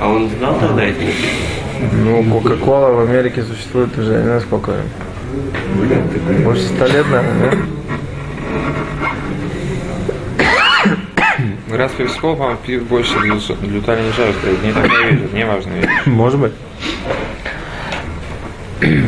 А 0.00 0.08
он 0.08 0.28
знал 0.30 0.56
тогда 0.58 0.82
эти? 0.84 1.12
Ну, 1.92 2.24
Кока-кола 2.24 2.92
в 2.92 3.00
Америке 3.00 3.42
существует 3.42 3.96
уже, 3.98 4.16
не 4.16 4.24
знаю 4.24 4.40
сколько. 4.40 4.72
Больше 6.44 6.62
ста 6.62 6.86
лет, 6.86 7.06
наверное, 7.10 7.50
да? 7.50 7.56
Раз 11.82 11.90
пивского, 11.98 12.36
по-моему, 12.36 12.58
пьют 12.64 12.84
больше 12.84 13.18
для, 13.18 13.34
для 13.34 13.78
утоления 13.80 14.12
жажды. 14.12 14.56
Не 14.64 14.72
так 14.72 14.88
я 14.88 15.10
вижу, 15.10 15.24
не 15.34 15.44
важно. 15.44 15.72
Может 16.06 16.38
быть. 16.38 16.52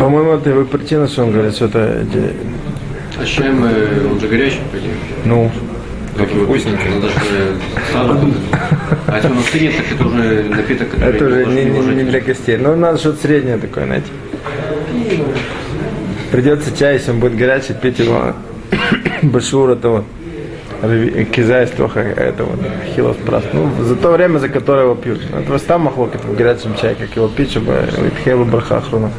По-моему, 0.00 0.32
это 0.32 0.50
его 0.50 0.64
причина, 0.64 1.06
что 1.06 1.22
он 1.22 1.30
говорит, 1.30 1.54
что 1.54 1.66
это 1.66 2.04
А 3.20 3.24
с 3.24 3.28
чаем 3.28 3.64
э, 3.64 4.08
он 4.10 4.18
же 4.18 4.26
горячий, 4.26 4.58
по 4.72 4.76
идее. 4.78 4.90
ну, 5.24 5.52
Такие 6.18 6.42
вкусненькие. 6.44 6.94
Надо 6.96 7.08
же 7.10 7.14
э, 7.30 7.54
сразу. 7.92 8.34
А 9.06 9.14
если 9.18 9.28
он 9.28 9.38
остынет, 9.38 9.76
так 9.76 9.86
это 9.92 10.06
уже 10.06 10.42
напиток, 10.48 10.90
который 10.90 11.14
это 11.14 11.26
уже 11.26 11.46
не, 11.46 11.64
не- 11.66 11.94
не 11.94 12.02
для 12.02 12.20
гостей. 12.20 12.56
Ну, 12.56 12.74
надо 12.74 12.98
что-то 12.98 13.22
среднее 13.22 13.58
такое, 13.58 13.84
знаете. 13.84 14.08
Придется 16.32 16.76
чай, 16.76 16.94
если 16.94 17.12
он 17.12 17.20
будет 17.20 17.36
горячий, 17.36 17.74
пить 17.74 18.00
его 18.00 18.34
башур 19.22 19.70
этого 19.70 20.04
тоха 21.76 22.00
этого 22.00 22.52
хилов 22.94 23.16
прас. 23.18 23.44
Ну, 23.52 23.70
за 23.84 23.96
то 23.96 24.10
время, 24.12 24.38
за 24.38 24.48
которое 24.48 24.84
его 24.84 24.94
пьют. 24.94 25.20
Это 25.32 25.58
там 25.66 25.82
махлокет 25.82 26.24
в 26.24 26.34
горячем 26.34 26.74
чае, 26.80 26.94
как 26.94 27.14
его 27.16 27.28
пить, 27.28 27.50
чтобы 27.50 27.86
хелу 28.24 28.44
браха 28.44 28.80
хруна. 28.80 29.10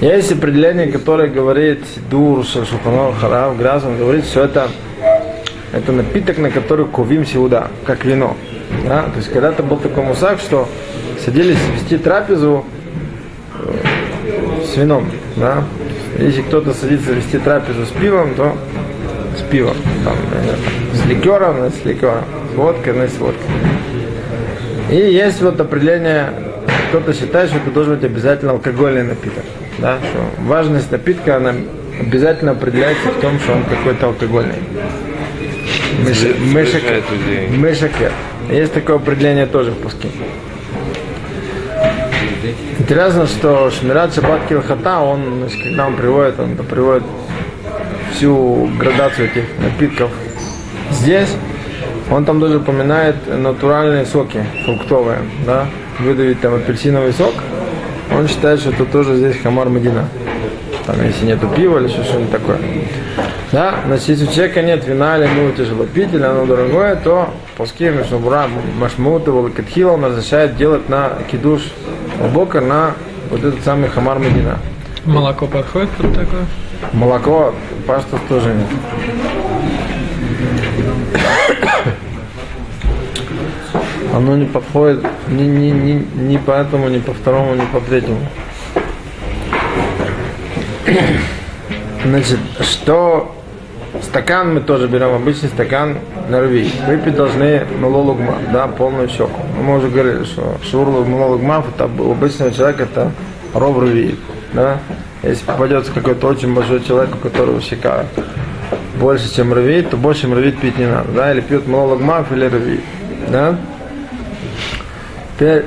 Есть 0.00 0.30
определение, 0.32 0.88
которое 0.88 1.28
говорит 1.28 1.82
Дур, 2.10 2.44
Шашуханор, 2.44 3.14
Харав, 3.14 3.56
Граз, 3.56 3.82
он 3.84 3.96
говорит, 3.96 4.26
что 4.26 4.42
это, 4.42 4.68
это 5.72 5.92
напиток, 5.92 6.36
на 6.36 6.50
который 6.50 6.84
кувим 6.84 7.24
сеуда, 7.24 7.68
как 7.84 8.04
вино. 8.04 8.36
Да? 8.86 9.04
То 9.04 9.16
есть 9.16 9.30
когда-то 9.30 9.62
был 9.62 9.78
такой 9.78 10.04
мусак, 10.04 10.38
что 10.40 10.68
садились 11.24 11.56
вести 11.74 11.96
трапезу 11.96 12.64
э, 13.58 14.64
с 14.66 14.76
вином. 14.76 15.10
Да? 15.36 15.64
Если 16.18 16.42
кто-то 16.42 16.74
садится 16.74 17.12
вести 17.12 17.38
трапезу 17.38 17.86
с 17.86 17.90
пивом, 17.90 18.34
то 18.34 18.54
с 19.38 19.42
пивом. 19.42 19.76
Там, 20.04 20.16
с 20.94 21.06
ликером, 21.06 21.70
с 21.70 21.84
ликером. 21.84 22.24
С 22.52 22.56
водкой, 22.56 22.92
значит, 22.92 23.16
с 23.16 23.18
водкой. 23.18 23.50
И 24.90 24.94
есть 24.94 25.42
вот 25.42 25.60
определение, 25.60 26.32
кто-то 26.88 27.12
считает, 27.12 27.50
что 27.50 27.58
это 27.58 27.70
должен 27.70 27.96
быть 27.96 28.04
обязательно 28.04 28.52
алкогольный 28.52 29.02
напиток. 29.02 29.44
Да, 29.78 29.98
что 29.98 30.42
важность 30.44 30.90
напитка, 30.90 31.36
она 31.36 31.54
обязательно 32.00 32.52
определяется 32.52 33.08
в 33.08 33.20
том, 33.20 33.38
что 33.40 33.52
он 33.52 33.64
какой-то 33.64 34.06
алкогольный. 34.06 34.54
Мыш- 36.04 36.38
мышек-. 36.52 37.02
Мышакер. 37.50 38.12
Есть 38.50 38.72
такое 38.72 38.96
определение 38.96 39.46
тоже 39.46 39.72
в 39.72 39.76
Пуске. 39.76 40.08
Интересно, 42.78 43.26
что 43.26 43.70
Шмират 43.70 44.14
Шаббат 44.14 44.42
Килхата, 44.48 45.00
он, 45.00 45.40
значит, 45.40 45.60
когда 45.62 45.86
он 45.88 45.96
приводит, 45.96 46.38
он 46.38 46.56
приводит 46.56 47.02
всю 48.16 48.68
градацию 48.78 49.30
этих 49.30 49.44
напитков 49.58 50.10
здесь, 50.90 51.28
он 52.10 52.24
там 52.24 52.40
даже 52.40 52.58
упоминает 52.58 53.16
натуральные 53.26 54.06
соки, 54.06 54.44
фруктовые, 54.64 55.18
да, 55.44 55.66
выдавить 55.98 56.40
там 56.40 56.54
апельсиновый 56.54 57.12
сок, 57.12 57.34
он 58.12 58.28
считает, 58.28 58.60
что 58.60 58.70
это 58.70 58.84
тоже 58.84 59.16
здесь 59.16 59.36
хамар 59.42 59.68
Мадина. 59.68 60.08
Там, 60.86 60.96
если 61.04 61.26
нету 61.26 61.48
пива 61.48 61.80
или 61.80 61.88
что-нибудь 61.88 62.30
такое. 62.30 62.58
Да, 63.50 63.74
значит, 63.86 64.08
если 64.08 64.26
у 64.26 64.32
человека 64.32 64.62
нет 64.62 64.86
вина, 64.86 65.18
или 65.18 65.24
ему 65.24 65.52
тяжело 65.52 65.84
пить, 65.84 66.12
или 66.12 66.22
оно 66.22 66.46
дорогое, 66.46 66.96
то 66.96 67.30
пуски 67.56 67.88
Мишнабура 67.88 68.48
Машмута 68.78 69.32
Валакатхила 69.32 69.92
он 69.92 70.04
разрешает 70.04 70.56
делать 70.56 70.88
на 70.88 71.10
кидуш 71.30 71.62
бокер 72.32 72.62
на 72.62 72.94
вот 73.30 73.42
этот 73.42 73.64
самый 73.64 73.88
хамар 73.88 74.20
Медина. 74.20 74.58
Молоко 75.04 75.46
подходит 75.46 75.90
под 75.90 76.14
такое? 76.14 76.46
Молоко, 76.92 77.54
паштус 77.86 78.20
тоже 78.28 78.54
нет. 78.54 78.66
Оно 84.14 84.36
не 84.36 84.46
подходит 84.46 85.04
ни, 85.28 85.42
ни, 85.42 85.70
ни, 85.70 86.06
ни 86.14 86.36
по 86.38 86.52
этому, 86.52 86.88
ни 86.88 86.98
по 86.98 87.12
второму, 87.12 87.54
ни 87.54 87.66
по 87.66 87.80
третьему. 87.80 88.20
Значит, 92.04 92.38
что 92.60 93.34
стакан 94.02 94.54
мы 94.54 94.60
тоже 94.60 94.88
берем, 94.88 95.14
обычный 95.14 95.48
стакан 95.48 95.98
на 96.28 96.40
рви. 96.40 96.70
Выпить 96.86 97.16
должны 97.16 97.66
малолугма, 97.78 98.36
да, 98.52 98.66
полную 98.68 99.08
щеку. 99.08 99.42
Мы 99.60 99.76
уже 99.76 99.88
говорили, 99.88 100.24
что 100.24 100.56
шур 100.62 100.88
малолугмав, 100.88 101.66
это 101.74 101.84
обычного 101.84 102.52
человека 102.52 102.84
это 102.84 103.12
ров 103.52 103.78
рвит, 103.78 104.18
да? 104.56 104.78
Если 105.22 105.44
попадется 105.44 105.92
какой-то 105.92 106.26
очень 106.26 106.52
большой 106.54 106.82
человек, 106.82 107.14
у 107.14 107.18
которого 107.18 107.60
щека 107.60 108.06
больше, 108.98 109.32
чем 109.34 109.52
рвит, 109.52 109.90
то 109.90 109.96
больше 109.96 110.26
рвит 110.26 110.58
пить 110.60 110.78
не 110.78 110.86
надо, 110.86 111.12
да? 111.12 111.32
Или 111.32 111.40
пьет 111.40 111.68
много 111.68 111.96
гмав, 111.96 112.32
или 112.32 112.46
рвит, 112.46 112.80
да? 113.30 113.56
Теперь 115.36 115.64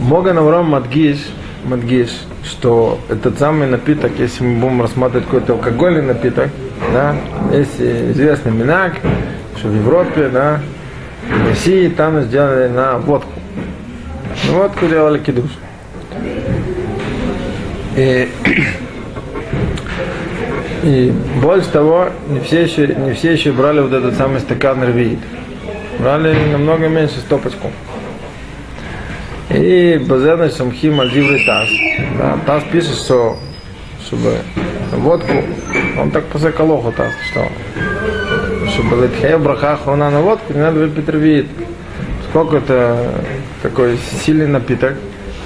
Моган 0.00 0.36
Авром 0.36 0.70
Мадгиш, 0.70 1.18
Мадгиш, 1.64 2.10
что 2.44 2.98
этот 3.08 3.38
самый 3.38 3.68
напиток, 3.68 4.12
если 4.18 4.44
мы 4.44 4.60
будем 4.60 4.82
рассматривать 4.82 5.26
какой-то 5.26 5.54
алкогольный 5.54 6.02
напиток, 6.02 6.50
да, 6.92 7.16
есть 7.52 7.80
известный 7.80 8.52
минак, 8.52 8.94
что 9.56 9.68
в 9.68 9.74
Европе, 9.74 10.28
да, 10.28 10.60
в 11.28 11.48
России 11.48 11.88
там 11.88 12.20
сделали 12.22 12.68
на 12.68 12.98
водку. 12.98 13.30
На 14.48 14.58
водку 14.58 14.86
делали 14.86 15.18
кидуш. 15.18 15.50
И, 17.96 18.28
и 20.82 21.12
больше 21.42 21.70
того, 21.70 22.10
не 22.28 22.40
все 22.40 22.62
еще, 22.62 22.86
не 22.88 23.14
все 23.14 23.32
еще 23.32 23.52
брали 23.52 23.80
вот 23.80 23.92
этот 23.92 24.16
самый 24.16 24.40
стакан 24.40 24.82
рвиит. 24.82 25.18
Брали 25.98 26.36
намного 26.52 26.88
меньше 26.88 27.18
стопочку. 27.20 27.70
И 29.48 29.98
Базеныч 30.06 30.52
Самхим 30.52 31.00
Альдиврий 31.00 31.44
Таз. 31.46 31.68
Да, 32.18 32.38
Таз 32.44 32.64
пишет, 32.70 32.96
что 32.96 33.38
чтобы 34.04 34.36
водку, 34.92 35.32
он 35.98 36.10
так 36.10 36.26
посеколоху 36.26 36.92
Таз, 36.92 37.12
что 37.30 37.48
чтобы 38.68 39.02
Литхея 39.02 39.38
браха 39.38 39.72
охрана 39.72 40.10
на 40.10 40.20
водку, 40.20 40.52
не 40.52 40.60
надо 40.60 40.80
выпить 40.80 41.08
рвит. 41.08 41.46
Сколько 42.28 42.58
это 42.58 43.22
такой 43.62 43.98
сильный 44.24 44.48
напиток, 44.48 44.96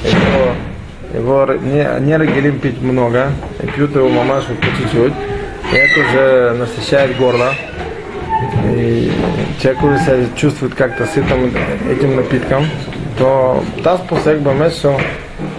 его, 0.02 0.54
его 1.14 1.46
не, 1.46 1.86
не 2.00 2.16
регелим 2.16 2.58
пить 2.60 2.80
много, 2.80 3.32
и 3.62 3.66
пьют 3.66 3.94
его 3.94 4.08
мамашу 4.08 4.54
по 4.54 4.66
чуть-чуть, 4.66 5.12
и 5.72 5.76
это 5.76 6.00
уже 6.00 6.54
насыщает 6.58 7.16
горло. 7.16 7.52
И 8.74 9.12
человек 9.60 9.82
уже 9.82 9.98
себя 9.98 10.16
чувствует 10.36 10.74
как-то 10.74 11.06
сытым 11.06 11.52
этим 11.90 12.16
напитком, 12.16 12.64
то 13.18 13.62
таз 13.84 14.00
посек 14.08 14.38
бы 14.38 14.52
что 14.70 14.98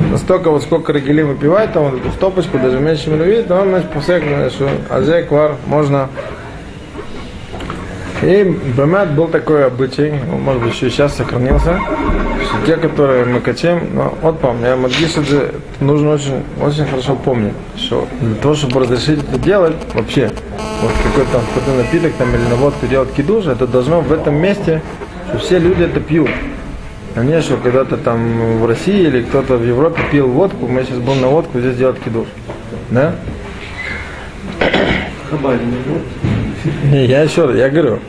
настолько 0.10 0.50
вот 0.50 0.64
сколько 0.64 0.92
регели 0.94 1.22
выпивает, 1.22 1.74
там 1.74 1.92
вот 1.92 2.00
эту 2.00 2.12
стопочку, 2.12 2.58
даже 2.58 2.80
меньше 2.80 3.10
милливит, 3.10 3.48
то 3.48 3.56
он 3.56 3.70
значит 3.70 3.90
посек, 3.92 4.24
что 4.52 4.70
азе 4.90 5.24
квар 5.24 5.56
можно 5.68 6.10
и 8.22 8.44
Бамат 8.78 9.12
был 9.14 9.28
такой 9.28 9.66
обычай, 9.66 10.14
он, 10.32 10.42
может 10.42 10.62
быть, 10.62 10.74
еще 10.74 10.90
сейчас 10.90 11.16
сохранился, 11.16 11.80
что 12.46 12.66
те, 12.66 12.78
которые 12.78 13.26
мы 13.26 13.40
качаем, 13.40 13.88
но 13.94 14.18
вот 14.22 14.40
помню, 14.40 14.68
я 14.68 14.76
Мадгиш 14.76 15.18
это 15.18 15.56
нужно 15.80 16.12
очень, 16.12 16.44
очень 16.62 16.86
хорошо 16.86 17.16
помнить, 17.16 17.54
что 17.78 18.08
для 18.20 18.36
того, 18.36 18.54
чтобы 18.54 18.82
разрешить 18.82 19.24
это 19.24 19.40
делать, 19.40 19.76
вообще, 19.94 20.30
вот 20.82 20.92
какой-то 21.04 21.32
там 21.32 21.42
какой 21.56 21.78
напиток 21.78 22.14
там 22.14 22.30
или 22.36 22.44
на 22.44 22.56
водку 22.56 22.86
делать 22.88 23.12
кидуш, 23.14 23.48
это 23.48 23.66
должно 23.66 24.02
в 24.02 24.12
этом 24.12 24.36
месте, 24.36 24.82
что 25.30 25.40
все 25.40 25.60
люди 25.60 25.84
это 25.84 26.00
пьют. 26.00 26.30
А 27.16 27.24
не, 27.24 27.42
что 27.42 27.58
когда-то 27.58 27.98
там 27.98 28.60
в 28.60 28.66
России 28.66 29.08
или 29.08 29.24
кто-то 29.24 29.58
в 29.58 29.66
Европе 29.66 30.02
пил 30.12 30.28
водку, 30.28 30.68
мы 30.68 30.84
сейчас 30.84 31.00
будем 31.00 31.22
на 31.22 31.28
водку 31.28 31.60
здесь 31.60 31.76
делать 31.76 32.00
кидуш. 32.00 32.28
Да? 32.90 33.16
Я 36.92 37.24
еще 37.24 37.46
раз, 37.46 37.56
я 37.56 37.70
говорю, 37.70 38.00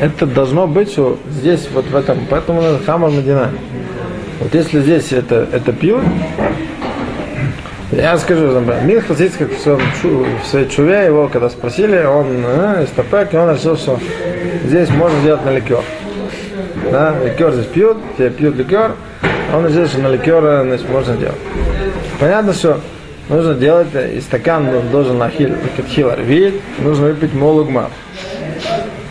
это 0.00 0.26
должно 0.26 0.66
быть, 0.66 0.98
здесь, 1.30 1.68
вот 1.72 1.86
в 1.86 1.96
этом, 1.96 2.18
поэтому 2.30 2.62
надо 2.62 2.78
хамар 2.84 3.10
Медина. 3.10 3.50
Вот 4.40 4.54
если 4.54 4.80
здесь 4.80 5.12
это, 5.12 5.48
это 5.52 5.72
пьют, 5.72 6.02
я 7.90 8.16
скажу, 8.18 8.46
например, 8.46 8.84
Мир 8.84 9.02
Хасидский 9.02 9.46
в, 9.46 9.58
своем, 9.58 9.80
в 10.42 10.46
своей 10.46 10.68
чуве 10.68 11.06
его, 11.06 11.28
когда 11.28 11.48
спросили, 11.48 12.04
он 12.04 12.26
э, 12.44 12.84
из 12.84 12.90
Топек, 12.90 13.32
и 13.32 13.36
он 13.36 13.54
решил, 13.54 13.76
что 13.76 13.98
здесь 14.64 14.90
можно 14.90 15.20
делать 15.22 15.44
на 15.44 15.50
ликер. 15.50 15.80
Да, 16.92 17.16
ликер 17.24 17.52
здесь 17.52 17.66
пьют, 17.66 17.96
все 18.14 18.30
пьют 18.30 18.56
ликер, 18.56 18.92
он 19.54 19.66
решил, 19.66 19.86
что 19.86 20.00
на 20.00 20.08
ликер 20.08 20.64
значит, 20.64 20.88
можно 20.90 21.16
делать. 21.16 21.38
Понятно, 22.20 22.52
что 22.52 22.80
нужно 23.30 23.54
делать, 23.54 23.88
и 24.14 24.20
стакан 24.20 24.68
должен 24.92 25.20
хилар 25.88 26.20
вид, 26.20 26.54
нужно 26.78 27.06
выпить 27.06 27.32
молугмар. 27.32 27.88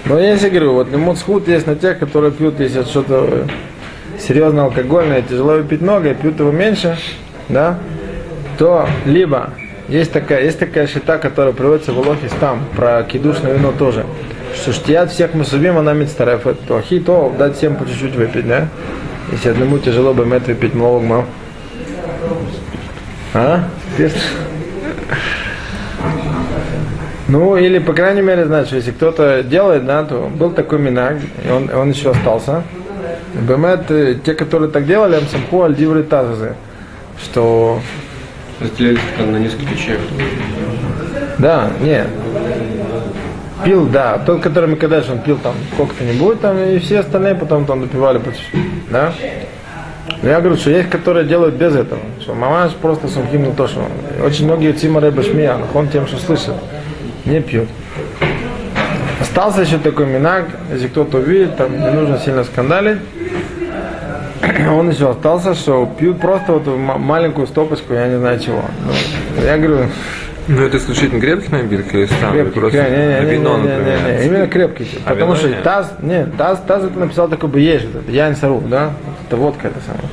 Но 0.10 0.20
я 0.20 0.38
себе 0.38 0.52
говорю, 0.52 0.74
вот 0.74 0.90
лимут 0.90 1.18
есть 1.48 1.68
на 1.68 1.76
тех, 1.76 2.00
которые 2.00 2.32
пьют, 2.32 2.60
если 2.60 2.84
что-то 2.84 3.46
серьезно 4.18 4.64
алкогольное, 4.64 5.22
тяжело 5.22 5.54
выпить 5.54 5.82
много, 5.82 6.12
и 6.12 6.14
пьют 6.14 6.40
его 6.40 6.52
меньше, 6.52 6.98
да, 7.50 7.78
то 8.58 8.88
либо 9.06 9.52
есть 9.90 10.12
такая, 10.12 10.44
есть 10.44 10.60
такая 10.60 10.88
шита, 10.88 11.18
которая 11.18 11.54
приводится 11.54 11.92
в 11.92 12.00
Алохис 12.00 12.32
там, 12.40 12.64
про 12.76 13.04
кидушное 13.04 13.56
вино 13.56 13.74
тоже, 13.78 14.06
что 14.56 14.72
штият 14.72 15.12
всех 15.12 15.34
мусубим, 15.34 15.78
она 15.78 15.94
мицтареф, 15.94 16.44
то 16.68 16.78
ахи, 16.78 17.00
то 17.00 17.34
дать 17.38 17.58
всем 17.58 17.76
по 17.76 17.86
чуть-чуть 17.86 18.16
выпить, 18.16 18.48
да, 18.48 18.70
если 19.32 19.50
одному 19.50 19.78
тяжело 19.78 20.14
бы 20.14 20.26
мет 20.26 20.48
выпить 20.48 20.74
много, 20.74 21.26
а? 23.34 23.66
Интересно. 23.92 24.22
Ну, 27.28 27.58
или, 27.58 27.80
по 27.80 27.94
крайней 27.94 28.22
мере, 28.22 28.46
значит, 28.46 28.74
если 28.74 28.92
кто-то 28.92 29.44
делает, 29.44 29.86
да, 29.86 30.04
то 30.04 30.30
был 30.34 30.52
такой 30.52 30.80
минаг, 30.80 31.18
и 31.46 31.52
он, 31.52 31.70
он 31.74 31.92
еще 31.92 32.12
остался. 32.12 32.64
Бемет, 33.34 33.92
э, 33.92 34.16
те, 34.24 34.34
которые 34.34 34.72
так 34.72 34.86
делали, 34.86 35.16
амсамху 35.16 35.64
альдивры 35.64 36.04
тазазы, 36.04 36.56
что... 37.22 37.80
Разделяли 38.60 38.98
стакан 38.98 39.34
на 39.34 39.38
несколько 39.38 39.76
чаев. 39.76 40.02
Да, 41.38 41.70
нет. 41.82 42.08
Пил, 43.64 43.86
да. 43.86 44.18
Тот, 44.26 44.42
который 44.42 44.70
мы 44.70 44.78
когда 44.78 45.04
он 45.12 45.20
пил 45.20 45.38
там 45.38 45.54
сколько-то 45.74 46.04
не 46.04 46.14
будет, 46.14 46.42
там, 46.42 46.58
и 46.58 46.80
все 46.80 47.00
остальные 47.00 47.36
потом 47.36 47.66
там 47.66 47.82
допивали 47.82 48.18
по 48.18 48.32
чуть-чуть. 48.32 48.90
Да? 48.90 49.14
Но 50.24 50.30
я 50.30 50.40
говорю, 50.40 50.58
что 50.58 50.72
есть, 50.72 50.90
которые 50.90 51.26
делают 51.26 51.56
без 51.56 51.76
этого. 51.76 52.00
Что 52.22 52.34
мамаш 52.34 52.72
просто 52.74 53.08
сумхим 53.08 53.44
не 53.44 53.52
то, 53.52 53.68
что 53.68 53.84
очень 54.24 54.46
многие 54.46 54.72
цима 54.72 55.02
рыба 55.02 55.22
шмия, 55.22 55.58
он 55.74 55.90
тем, 55.90 56.08
что 56.08 56.18
слышит, 56.18 56.54
не 57.28 57.42
пьют. 57.42 57.70
Остался 59.20 59.62
еще 59.62 59.78
такой 59.78 60.06
минак, 60.06 60.46
если 60.72 60.88
кто-то 60.88 61.18
увидит, 61.18 61.58
там 61.58 61.72
не 61.78 61.92
нужно 61.92 62.20
сильно 62.20 62.44
скандалить. 62.44 63.00
Он 64.70 64.90
еще 64.90 65.10
остался, 65.10 65.54
что 65.56 65.92
пьют 65.98 66.20
просто 66.20 66.54
вот 66.54 66.68
маленькую 66.68 67.48
стопочку, 67.48 67.94
я 67.94 68.08
не 68.08 68.18
знаю 68.18 68.40
чего. 68.40 68.64
Ну, 68.86 69.44
я 69.44 69.58
говорю, 69.58 69.88
Ну 70.48 70.62
это 70.64 70.78
исключительно 70.78 71.20
крепкий 71.20 71.52
напиток 71.52 71.94
или 71.94 72.06
странный? 72.06 72.44
крепкий, 72.44 72.60
Просто 72.60 72.84
не, 72.84 72.90
не, 72.90 73.26
не, 73.26 73.32
вино, 73.36 73.58
не, 73.58 73.64
не, 73.64 73.76
не, 73.76 74.20
не, 74.20 74.26
именно 74.26 74.48
крепкий. 74.48 74.88
А 75.06 75.10
потому 75.10 75.36
что 75.36 75.50
нет? 75.50 75.64
таз, 75.64 75.94
нет, 76.02 76.38
таз, 76.38 76.62
таз 76.68 76.84
это 76.86 76.98
написал 77.00 77.28
такой 77.28 77.50
бы 77.50 77.60
есть, 77.60 77.86
это, 77.86 78.12
Ян 78.12 78.36
Сару, 78.36 78.62
да? 78.66 78.92
Это 79.28 79.36
водка 79.38 79.68
это 79.68 79.80
самая. 79.86 80.06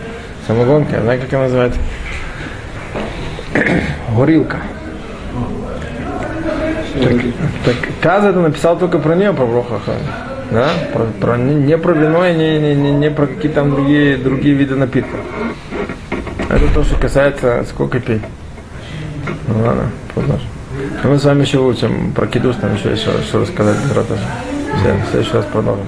Самогонка, 0.46 1.00
знаете, 1.00 1.24
как 1.24 1.34
она 1.34 1.42
называется? 1.44 1.80
Горилка. 4.16 4.58
Так, 6.94 7.12
так 7.64 7.76
Таз 8.00 8.24
это 8.24 8.40
написал 8.40 8.78
только 8.78 8.98
про 8.98 9.14
нее, 9.14 9.32
про 9.32 9.46
Брохаха. 9.46 9.94
Да? 10.50 10.68
Про, 10.92 11.04
про, 11.20 11.36
не, 11.36 11.76
про 11.76 11.92
вино 11.92 12.26
и 12.26 12.34
не, 12.34 12.58
не, 12.58 12.74
не, 12.74 12.92
не 12.92 13.10
про 13.10 13.26
какие 13.26 13.50
там 13.50 13.70
другие, 13.70 14.16
другие 14.16 14.54
виды 14.54 14.76
напитков. 14.76 15.20
Это 16.48 16.72
то, 16.72 16.84
что 16.84 16.96
касается 16.96 17.64
сколько 17.68 17.98
пить. 17.98 18.22
Ну 19.48 19.64
ладно, 19.64 19.90
продолжим. 20.14 20.46
Мы 21.02 21.18
с 21.18 21.24
вами 21.24 21.42
еще 21.42 21.58
учим 21.58 22.12
про 22.12 22.26
кидуш, 22.26 22.56
там 22.56 22.74
еще, 22.74 22.92
еще 22.92 23.10
что 23.26 23.40
рассказать. 23.40 23.76
В 23.76 25.10
следующий 25.10 25.34
раз 25.34 25.44
продолжим. 25.46 25.86